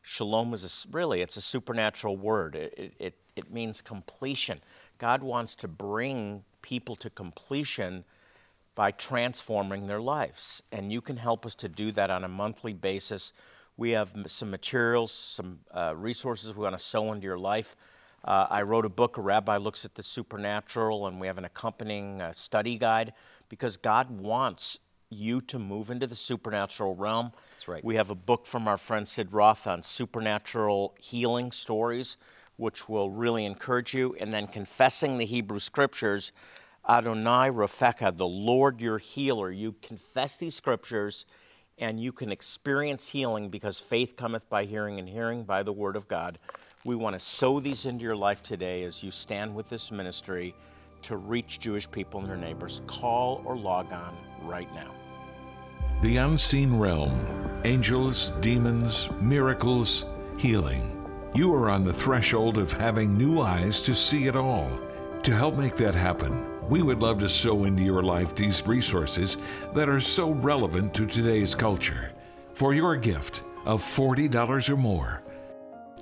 Shalom 0.00 0.54
is 0.54 0.64
a 0.64 0.96
really, 0.96 1.20
it's 1.20 1.36
a 1.36 1.42
supernatural 1.42 2.16
word. 2.16 2.56
It, 2.56 2.94
it, 2.98 3.14
it 3.36 3.52
means 3.52 3.82
completion. 3.82 4.60
God 4.98 5.22
wants 5.22 5.54
to 5.56 5.68
bring 5.68 6.44
people 6.62 6.96
to 6.96 7.10
completion 7.10 8.04
by 8.74 8.90
transforming 8.90 9.86
their 9.86 10.00
lives. 10.00 10.62
And 10.72 10.92
you 10.92 11.00
can 11.00 11.16
help 11.16 11.46
us 11.46 11.54
to 11.56 11.68
do 11.68 11.92
that 11.92 12.10
on 12.10 12.24
a 12.24 12.28
monthly 12.28 12.72
basis. 12.72 13.32
We 13.76 13.90
have 13.90 14.12
some 14.26 14.50
materials, 14.50 15.12
some 15.12 15.60
uh, 15.72 15.94
resources 15.96 16.54
we 16.54 16.62
want 16.62 16.76
to 16.76 16.84
sow 16.84 17.12
into 17.12 17.24
your 17.24 17.38
life. 17.38 17.76
Uh, 18.24 18.46
I 18.48 18.62
wrote 18.62 18.86
a 18.86 18.90
book, 18.90 19.18
A 19.18 19.20
Rabbi 19.20 19.56
Looks 19.58 19.84
at 19.84 19.94
the 19.94 20.02
Supernatural, 20.02 21.06
and 21.06 21.20
we 21.20 21.26
have 21.26 21.38
an 21.38 21.44
accompanying 21.44 22.22
uh, 22.22 22.32
study 22.32 22.78
guide 22.78 23.12
because 23.48 23.76
God 23.76 24.10
wants 24.10 24.78
you 25.10 25.40
to 25.42 25.58
move 25.58 25.90
into 25.90 26.06
the 26.06 26.14
supernatural 26.14 26.94
realm. 26.94 27.32
That's 27.52 27.68
right. 27.68 27.84
We 27.84 27.96
have 27.96 28.10
a 28.10 28.14
book 28.14 28.46
from 28.46 28.66
our 28.66 28.76
friend 28.76 29.06
Sid 29.06 29.32
Roth 29.32 29.66
on 29.66 29.82
supernatural 29.82 30.94
healing 30.98 31.52
stories, 31.52 32.16
which 32.56 32.88
will 32.88 33.10
really 33.10 33.44
encourage 33.44 33.94
you. 33.94 34.16
And 34.18 34.32
then 34.32 34.46
confessing 34.46 35.18
the 35.18 35.26
Hebrew 35.26 35.58
scriptures, 35.58 36.32
Adonai 36.88 37.48
Rafeka, 37.50 38.16
the 38.16 38.26
Lord 38.26 38.80
your 38.80 38.98
healer. 38.98 39.50
You 39.50 39.74
confess 39.80 40.36
these 40.36 40.54
scriptures 40.54 41.26
and 41.78 41.98
you 41.98 42.12
can 42.12 42.30
experience 42.30 43.08
healing 43.08 43.48
because 43.48 43.78
faith 43.78 44.16
cometh 44.16 44.48
by 44.48 44.64
hearing 44.64 44.98
and 44.98 45.08
hearing 45.08 45.44
by 45.44 45.62
the 45.62 45.72
word 45.72 45.96
of 45.96 46.06
God. 46.08 46.38
We 46.84 46.94
want 46.94 47.14
to 47.14 47.18
sow 47.18 47.58
these 47.58 47.86
into 47.86 48.04
your 48.04 48.16
life 48.16 48.42
today 48.42 48.84
as 48.84 49.02
you 49.02 49.10
stand 49.10 49.54
with 49.54 49.70
this 49.70 49.90
ministry 49.90 50.54
to 51.02 51.16
reach 51.16 51.58
Jewish 51.58 51.90
people 51.90 52.20
and 52.20 52.28
their 52.28 52.36
neighbors. 52.36 52.82
Call 52.86 53.42
or 53.44 53.56
log 53.56 53.92
on 53.92 54.16
right 54.42 54.72
now. 54.74 54.90
The 56.02 56.18
unseen 56.18 56.76
realm, 56.76 57.18
angels, 57.64 58.32
demons, 58.40 59.08
miracles, 59.20 60.04
healing. 60.38 60.90
You 61.34 61.52
are 61.54 61.70
on 61.70 61.82
the 61.82 61.92
threshold 61.92 62.58
of 62.58 62.72
having 62.72 63.16
new 63.16 63.40
eyes 63.40 63.80
to 63.82 63.94
see 63.94 64.26
it 64.26 64.36
all. 64.36 64.70
To 65.22 65.34
help 65.34 65.56
make 65.56 65.74
that 65.76 65.94
happen, 65.94 66.53
we 66.68 66.82
would 66.82 67.02
love 67.02 67.18
to 67.18 67.28
sow 67.28 67.64
into 67.64 67.82
your 67.82 68.02
life 68.02 68.34
these 68.34 68.66
resources 68.66 69.36
that 69.74 69.88
are 69.88 70.00
so 70.00 70.30
relevant 70.30 70.94
to 70.94 71.06
today's 71.06 71.54
culture. 71.54 72.10
For 72.52 72.74
your 72.74 72.96
gift 72.96 73.42
of 73.66 73.82
$40 73.82 74.68
or 74.68 74.76
more, 74.76 75.22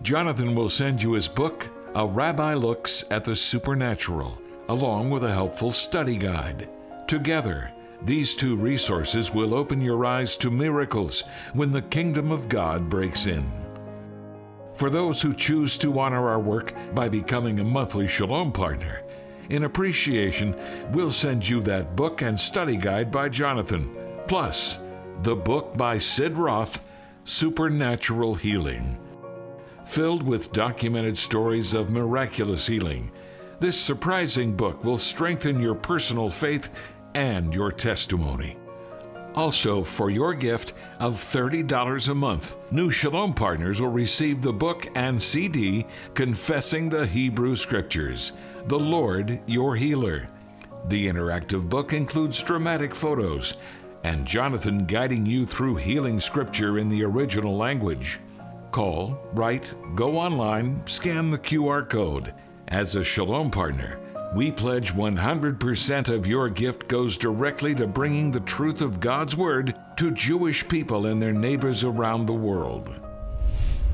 Jonathan 0.03 0.55
will 0.55 0.69
send 0.69 1.03
you 1.03 1.13
his 1.13 1.29
book, 1.29 1.69
A 1.95 2.07
Rabbi 2.07 2.55
Looks 2.55 3.05
at 3.11 3.25
the 3.25 3.37
Supernatural, 3.37 4.39
along 4.69 5.11
with 5.11 5.25
a 5.25 5.33
helpful 5.33 5.73
study 5.73 6.17
guide. 6.17 6.69
Together, 7.07 7.71
these 8.05 8.35
two 8.35 8.57
resources 8.57 9.33
will 9.33 9.55
open 9.55 9.81
your 9.81 10.05
eyes 10.05 10.37
to 10.39 10.51
miracles 10.51 11.23
when 11.53 11.71
the 11.71 11.83
kingdom 11.83 12.33
of 12.33 12.49
God 12.49 12.89
breaks 12.89 13.27
in. 13.27 13.51
For 14.75 14.91
those 14.91 15.23
who 15.23 15.35
choose 15.35 15.79
to 15.79 15.99
honor 16.01 16.29
our 16.29 16.41
work 16.41 16.75
by 16.95 17.09
becoming 17.09 17.61
a 17.61 17.65
monthly 17.65 18.09
Shalom 18.09 18.51
partner, 18.51 19.03
in 19.51 19.65
appreciation, 19.65 20.57
we'll 20.93 21.11
send 21.11 21.49
you 21.49 21.61
that 21.63 21.97
book 21.97 22.23
and 22.23 22.39
study 22.39 22.77
guide 22.77 23.11
by 23.11 23.29
Jonathan, 23.29 23.95
plus 24.27 24.79
the 25.23 25.37
book 25.37 25.77
by 25.77 25.99
Sid 25.99 26.37
Roth, 26.37 26.83
Supernatural 27.25 28.35
Healing. 28.35 28.99
Filled 29.85 30.23
with 30.23 30.53
documented 30.53 31.19
stories 31.19 31.75
of 31.75 31.91
miraculous 31.91 32.67
healing, 32.67 33.11
this 33.61 33.81
surprising 33.81 34.57
book 34.57 34.83
will 34.85 34.99
strengthen 34.99 35.61
your 35.61 35.75
personal 35.75 36.31
faith 36.31 36.69
and 37.15 37.55
your 37.55 37.71
testimony. 37.71 38.57
Also, 39.35 39.83
for 39.83 40.11
your 40.11 40.35
gift 40.35 40.75
of 41.01 41.15
$30 41.15 42.09
a 42.09 42.15
month, 42.15 42.57
new 42.71 42.91
Shalom 42.91 43.33
partners 43.33 43.81
will 43.81 43.89
receive 43.89 44.43
the 44.43 44.53
book 44.53 44.89
and 44.95 45.23
CD 45.23 45.87
Confessing 46.15 46.89
the 46.89 47.07
Hebrew 47.07 47.57
Scriptures, 47.57 48.33
The 48.67 48.79
Lord 48.79 49.41
Your 49.47 49.75
Healer. 49.75 50.29
The 50.87 51.09
interactive 51.09 51.69
book 51.69 51.93
includes 51.93 52.41
dramatic 52.41 52.95
photos 52.95 53.55
and 54.05 54.25
Jonathan 54.25 54.87
guiding 54.87 55.27
you 55.27 55.45
through 55.45 55.77
healing 55.77 56.21
scripture 56.21 56.79
in 56.79 56.89
the 56.89 57.03
original 57.03 57.57
language. 57.57 58.21
Call, 58.71 59.19
write, 59.33 59.75
go 59.97 60.17
online, 60.17 60.81
scan 60.87 61.29
the 61.29 61.39
QR 61.39 61.89
code. 61.89 62.33
As 62.69 62.95
a 62.95 63.03
Shalom 63.03 63.51
partner, 63.51 63.99
we 64.33 64.53
pledge 64.53 64.95
100% 64.95 66.09
of 66.09 66.29
your 66.29 66.49
gift 66.49 66.87
goes 66.87 67.19
directly 67.19 67.75
to 67.75 67.89
bringing 67.89 68.31
the 68.31 68.41
truth 68.41 68.81
of 68.81 69.01
God's 69.01 69.37
Word 69.37 69.75
to 69.97 70.13
Jewish 70.13 70.67
people 70.69 71.07
and 71.07 71.21
their 71.21 71.33
neighbors 71.33 71.83
around 71.83 72.27
the 72.27 72.33
world. 72.33 72.95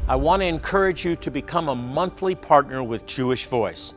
I 0.07 0.17
want 0.17 0.43
to 0.43 0.47
encourage 0.47 1.07
you 1.07 1.17
to 1.17 1.31
become 1.31 1.71
a 1.71 1.75
monthly 1.75 2.35
partner 2.35 2.83
with 2.83 3.07
Jewish 3.07 3.47
Voice. 3.47 3.95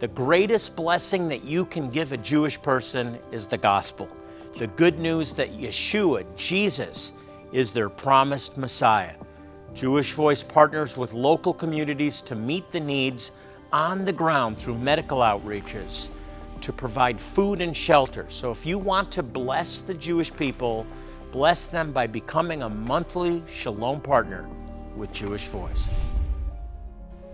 The 0.00 0.08
greatest 0.08 0.76
blessing 0.76 1.28
that 1.28 1.44
you 1.44 1.66
can 1.66 1.90
give 1.90 2.12
a 2.12 2.16
Jewish 2.16 2.60
person 2.62 3.18
is 3.32 3.46
the 3.46 3.58
gospel. 3.58 4.08
The 4.56 4.68
good 4.68 4.98
news 4.98 5.34
that 5.34 5.52
Yeshua, 5.52 6.24
Jesus, 6.36 7.12
is 7.52 7.74
their 7.74 7.90
promised 7.90 8.56
Messiah. 8.56 9.12
Jewish 9.74 10.14
Voice 10.14 10.42
partners 10.42 10.96
with 10.96 11.12
local 11.12 11.52
communities 11.52 12.22
to 12.22 12.34
meet 12.34 12.70
the 12.70 12.80
needs 12.80 13.32
on 13.74 14.06
the 14.06 14.12
ground 14.12 14.56
through 14.56 14.78
medical 14.78 15.18
outreaches, 15.18 16.08
to 16.62 16.72
provide 16.72 17.20
food 17.20 17.60
and 17.60 17.76
shelter. 17.76 18.24
So 18.28 18.50
if 18.50 18.64
you 18.64 18.78
want 18.78 19.12
to 19.12 19.22
bless 19.22 19.82
the 19.82 19.92
Jewish 19.92 20.34
people, 20.34 20.86
bless 21.30 21.68
them 21.68 21.92
by 21.92 22.06
becoming 22.06 22.62
a 22.62 22.70
monthly 22.70 23.42
Shalom 23.46 24.00
partner 24.00 24.48
with 24.96 25.12
Jewish 25.12 25.48
Voice. 25.48 25.90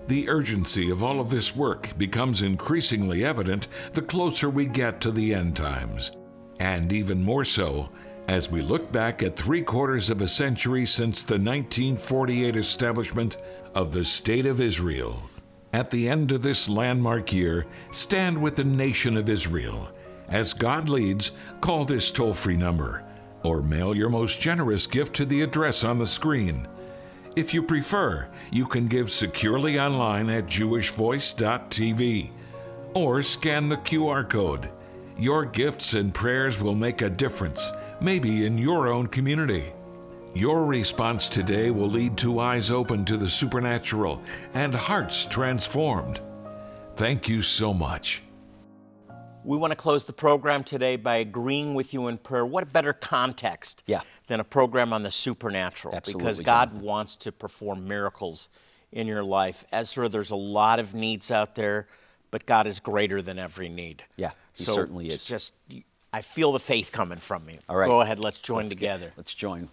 The 0.07 0.29
urgency 0.29 0.91
of 0.91 1.03
all 1.03 1.21
of 1.21 1.31
this 1.31 1.57
work 1.57 1.97
becomes 1.99 2.43
increasingly 2.43 3.25
evident 3.25 3.67
the 3.93 4.03
closer 4.03 4.49
we 4.49 4.67
get 4.67 5.01
to 5.01 5.11
the 5.11 5.35
end 5.35 5.57
times. 5.57 6.13
And 6.61 6.93
even 6.93 7.23
more 7.23 7.45
so 7.45 7.91
as 8.29 8.51
we 8.51 8.61
look 8.61 8.91
back 8.93 9.23
at 9.23 9.37
three 9.37 9.63
quarters 9.63 10.11
of 10.11 10.21
a 10.21 10.29
century 10.29 10.87
since 10.87 11.23
the 11.23 11.35
1948 11.35 12.57
establishment 12.57 13.37
of 13.75 13.93
the 13.93 14.05
State 14.05 14.47
of 14.47 14.61
Israel. 14.61 15.21
At 15.73 15.91
the 15.91 16.09
end 16.09 16.33
of 16.33 16.43
this 16.43 16.69
landmark 16.69 17.33
year, 17.33 17.67
stand 17.91 18.41
with 18.41 18.57
the 18.57 18.65
nation 18.65 19.17
of 19.17 19.29
Israel. 19.29 19.91
As 20.29 20.55
God 20.55 20.89
leads, 20.89 21.33
call 21.61 21.85
this 21.85 22.11
toll 22.11 22.33
free 22.33 22.57
number 22.57 23.05
or 23.45 23.63
mail 23.63 23.95
your 23.95 24.09
most 24.09 24.41
generous 24.41 24.87
gift 24.87 25.15
to 25.15 25.25
the 25.25 25.43
address 25.43 25.85
on 25.85 25.99
the 25.99 26.07
screen. 26.07 26.67
If 27.37 27.53
you 27.53 27.63
prefer, 27.63 28.29
you 28.51 28.65
can 28.65 28.89
give 28.89 29.11
securely 29.11 29.79
online 29.79 30.31
at 30.31 30.47
jewishvoice.tv 30.47 32.31
or 32.95 33.23
scan 33.23 33.69
the 33.69 33.77
QR 33.77 34.27
code. 34.27 34.71
Your 35.19 35.45
gifts 35.45 35.93
and 35.93 36.15
prayers 36.15 36.59
will 36.59 36.75
make 36.75 37.03
a 37.03 37.11
difference, 37.11 37.73
maybe 38.01 38.47
in 38.47 38.57
your 38.57 38.89
own 38.89 39.07
community. 39.09 39.71
Your 40.35 40.65
response 40.65 41.29
today 41.29 41.71
will 41.71 41.91
lead 41.91 42.17
to 42.19 42.41
eyes 42.41 42.71
open 42.71 43.05
to 43.05 43.19
the 43.19 43.29
supernatural 43.29 44.23
and 44.55 44.75
hearts 44.75 45.27
transformed. 45.27 46.21
Thank 46.95 47.29
you 47.29 47.43
so 47.43 47.75
much. 47.75 48.23
We 49.47 49.57
want 49.57 49.71
to 49.71 49.77
close 49.77 50.05
the 50.05 50.13
program 50.13 50.65
today 50.65 50.97
by 50.97 51.17
agreeing 51.17 51.75
with 51.75 51.95
you 51.95 52.09
in 52.09 52.19
prayer. 52.19 52.45
What 52.45 52.65
a 52.65 52.67
better 52.67 52.93
context 52.93 53.85
Yeah. 53.87 54.01
than 54.27 54.41
a 54.41 54.45
program 54.45 54.93
on 54.93 55.03
the 55.05 55.11
supernatural 55.11 55.95
Absolutely, 55.95 56.25
because 56.25 56.41
God 56.41 56.69
Jonathan. 56.71 56.85
wants 56.87 57.17
to 57.19 57.31
perform 57.33 57.87
miracles 57.87 58.49
in 58.91 59.07
your 59.07 59.23
life. 59.23 59.65
Ezra, 59.73 60.09
there's 60.09 60.33
a 60.33 60.37
lot 60.37 60.81
of 60.81 60.95
needs 60.95 61.31
out 61.31 61.55
there, 61.55 61.87
but 62.33 62.45
God 62.45 62.67
is 62.67 62.81
greater 62.81 63.23
than 63.23 63.39
every 63.39 63.69
need. 63.69 64.03
Yeah, 64.17 64.33
He 64.53 64.65
So 64.65 64.73
certainly 64.73 65.07
is. 65.07 65.25
Just 65.27 65.55
I 66.13 66.23
feel 66.23 66.51
the 66.51 66.59
faith 66.59 66.91
coming 66.93 67.19
from 67.19 67.49
you. 67.49 67.59
All 67.69 67.77
right. 67.77 67.87
Go 67.87 68.01
ahead, 68.01 68.25
let's 68.25 68.39
join 68.39 68.63
Let's 68.65 68.71
get- 68.73 68.79
together. 68.79 69.13
let's 69.17 69.33
join. 69.35 69.69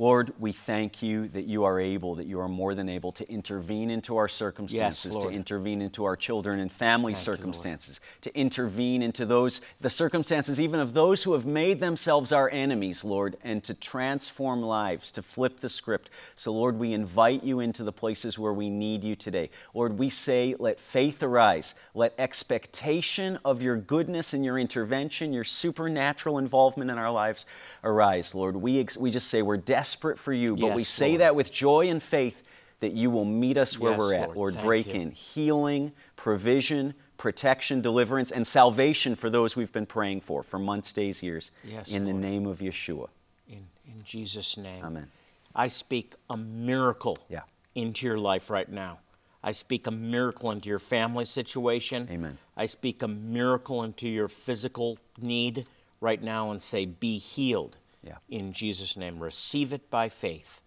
Lord, 0.00 0.32
we 0.38 0.52
thank 0.52 1.02
you 1.02 1.28
that 1.28 1.44
you 1.44 1.64
are 1.64 1.78
able, 1.78 2.14
that 2.14 2.26
you 2.26 2.40
are 2.40 2.48
more 2.48 2.74
than 2.74 2.88
able 2.88 3.12
to 3.12 3.30
intervene 3.30 3.90
into 3.90 4.16
our 4.16 4.28
circumstances, 4.28 5.14
to 5.18 5.28
intervene 5.28 5.82
into 5.82 6.06
our 6.06 6.16
children 6.16 6.58
and 6.58 6.72
family 6.72 7.14
circumstances, 7.14 8.00
to 8.22 8.34
intervene 8.34 9.02
into 9.02 9.26
those, 9.26 9.60
the 9.82 9.90
circumstances 9.90 10.58
even 10.58 10.80
of 10.80 10.94
those 10.94 11.22
who 11.22 11.34
have 11.34 11.44
made 11.44 11.80
themselves 11.80 12.32
our 12.32 12.48
enemies, 12.48 13.04
Lord, 13.04 13.36
and 13.44 13.62
to 13.62 13.74
transform 13.74 14.62
lives, 14.62 15.12
to 15.12 15.22
flip 15.22 15.60
the 15.60 15.68
script. 15.68 16.08
So, 16.34 16.50
Lord, 16.50 16.78
we 16.78 16.94
invite 16.94 17.44
you 17.44 17.60
into 17.60 17.84
the 17.84 17.92
places 17.92 18.38
where 18.38 18.54
we 18.54 18.70
need 18.70 19.04
you 19.04 19.14
today. 19.14 19.50
Lord, 19.74 19.98
we 19.98 20.08
say, 20.08 20.54
let 20.58 20.80
faith 20.80 21.22
arise, 21.22 21.74
let 21.92 22.14
expectation 22.18 23.38
of 23.44 23.60
your 23.60 23.76
goodness 23.76 24.32
and 24.32 24.46
your 24.46 24.58
intervention, 24.58 25.34
your 25.34 25.44
supernatural 25.44 26.38
involvement 26.38 26.90
in 26.90 26.96
our 26.96 27.10
lives 27.10 27.44
arise, 27.84 28.34
Lord. 28.34 28.56
We, 28.56 28.86
we 28.98 29.10
just 29.10 29.28
say 29.28 29.42
we're 29.42 29.58
desperate 29.90 30.18
for 30.18 30.32
you, 30.32 30.56
but 30.56 30.74
we 30.74 30.84
say 30.84 31.10
Lord. 31.10 31.20
that 31.20 31.34
with 31.36 31.52
joy 31.52 31.88
and 31.88 32.02
faith 32.02 32.42
that 32.80 32.92
you 32.92 33.10
will 33.10 33.24
meet 33.24 33.58
us 33.58 33.78
where 33.78 33.92
Yes, 33.92 33.98
we're 33.98 34.14
at. 34.14 34.20
Lord. 34.28 34.36
Lord, 34.36 34.60
break 34.60 34.86
you. 34.86 34.92
in 35.00 35.10
healing, 35.10 35.92
provision, 36.16 36.94
protection, 37.18 37.80
deliverance, 37.82 38.30
and 38.30 38.46
salvation 38.46 39.14
for 39.16 39.28
those 39.28 39.56
we've 39.56 39.72
been 39.72 39.86
praying 39.86 40.20
for 40.22 40.42
for 40.42 40.58
months, 40.58 40.92
days, 40.92 41.22
years. 41.22 41.50
Yes, 41.64 41.92
in 41.92 42.04
the 42.06 42.12
name 42.12 42.46
of 42.46 42.60
Yeshua. 42.60 43.08
In, 43.48 43.66
in 43.86 44.02
Jesus' 44.04 44.56
name. 44.56 44.84
Amen. 44.84 45.08
I 45.54 45.68
speak 45.68 46.14
a 46.30 46.36
miracle 46.36 47.18
Yeah. 47.28 47.40
into 47.74 48.06
your 48.06 48.16
life 48.18 48.48
right 48.48 48.68
now. 48.68 49.00
I 49.42 49.52
speak 49.52 49.86
a 49.86 49.90
miracle 49.90 50.50
into 50.52 50.68
your 50.68 50.78
family 50.78 51.24
situation. 51.24 52.06
Amen. 52.10 52.38
I 52.56 52.66
speak 52.66 53.02
a 53.02 53.08
miracle 53.08 53.82
into 53.84 54.06
your 54.08 54.28
physical 54.28 54.98
need 55.18 55.66
right 56.00 56.22
now 56.22 56.50
and 56.52 56.62
say, 56.62 56.86
Be 56.86 57.18
healed. 57.18 57.76
Yeah. 58.02 58.16
In 58.28 58.52
Jesus' 58.52 58.96
name. 58.96 59.22
Receive 59.22 59.72
it 59.72 59.90
by 59.90 60.08
faith. 60.08 60.62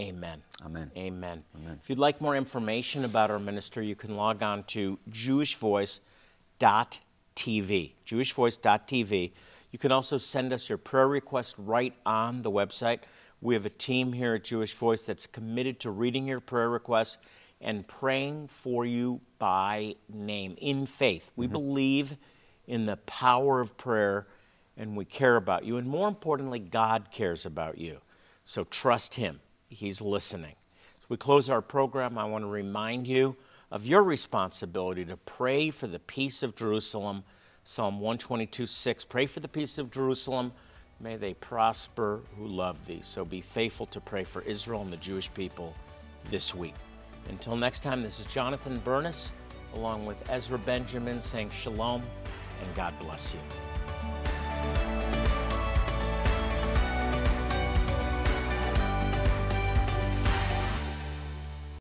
Amen. 0.00 0.42
Amen. 0.64 0.90
Amen. 0.96 1.44
Amen. 1.56 1.78
If 1.82 1.90
you'd 1.90 1.98
like 1.98 2.20
more 2.20 2.36
information 2.36 3.04
about 3.04 3.30
our 3.30 3.38
ministry, 3.38 3.86
you 3.86 3.94
can 3.94 4.16
log 4.16 4.42
on 4.42 4.64
to 4.64 4.98
jewishvoice.tv. 5.10 6.00
Jewishvoice.tv. 8.06 9.32
You 9.72 9.78
can 9.78 9.92
also 9.92 10.18
send 10.18 10.52
us 10.52 10.68
your 10.68 10.78
prayer 10.78 11.08
request 11.08 11.54
right 11.58 11.94
on 12.06 12.42
the 12.42 12.50
website. 12.50 13.00
We 13.42 13.54
have 13.54 13.66
a 13.66 13.70
team 13.70 14.12
here 14.12 14.34
at 14.34 14.44
Jewish 14.44 14.74
Voice 14.74 15.04
that's 15.04 15.26
committed 15.26 15.80
to 15.80 15.90
reading 15.90 16.26
your 16.26 16.40
prayer 16.40 16.70
requests 16.70 17.18
and 17.60 17.86
praying 17.86 18.48
for 18.48 18.86
you 18.86 19.20
by 19.38 19.96
name 20.08 20.56
in 20.58 20.86
faith. 20.86 21.30
We 21.36 21.46
mm-hmm. 21.46 21.52
believe 21.52 22.16
in 22.66 22.86
the 22.86 22.96
power 22.98 23.60
of 23.60 23.76
prayer 23.76 24.26
and 24.80 24.96
we 24.96 25.04
care 25.04 25.36
about 25.36 25.64
you. 25.64 25.76
And 25.76 25.86
more 25.86 26.08
importantly, 26.08 26.58
God 26.58 27.08
cares 27.12 27.44
about 27.44 27.76
you. 27.76 27.98
So 28.44 28.64
trust 28.64 29.14
Him, 29.14 29.38
He's 29.68 30.00
listening. 30.00 30.54
As 30.98 31.10
we 31.10 31.18
close 31.18 31.50
our 31.50 31.60
program, 31.60 32.16
I 32.16 32.24
want 32.24 32.44
to 32.44 32.48
remind 32.48 33.06
you 33.06 33.36
of 33.70 33.86
your 33.86 34.02
responsibility 34.02 35.04
to 35.04 35.18
pray 35.18 35.68
for 35.68 35.86
the 35.86 35.98
peace 35.98 36.42
of 36.42 36.56
Jerusalem. 36.56 37.22
Psalm 37.62 38.00
122 38.00 38.66
6. 38.66 39.04
Pray 39.04 39.26
for 39.26 39.40
the 39.40 39.48
peace 39.48 39.76
of 39.76 39.90
Jerusalem. 39.90 40.50
May 40.98 41.16
they 41.16 41.34
prosper 41.34 42.22
who 42.38 42.46
love 42.46 42.84
thee. 42.86 43.00
So 43.02 43.22
be 43.22 43.42
faithful 43.42 43.86
to 43.86 44.00
pray 44.00 44.24
for 44.24 44.40
Israel 44.42 44.80
and 44.80 44.92
the 44.92 44.96
Jewish 44.96 45.32
people 45.34 45.74
this 46.30 46.54
week. 46.54 46.74
Until 47.28 47.54
next 47.54 47.82
time, 47.82 48.00
this 48.00 48.18
is 48.18 48.26
Jonathan 48.26 48.80
Bernis 48.82 49.32
along 49.74 50.06
with 50.06 50.28
Ezra 50.30 50.58
Benjamin 50.58 51.20
saying 51.20 51.50
shalom 51.50 52.02
and 52.62 52.74
God 52.74 52.94
bless 52.98 53.34
you. 53.34 53.69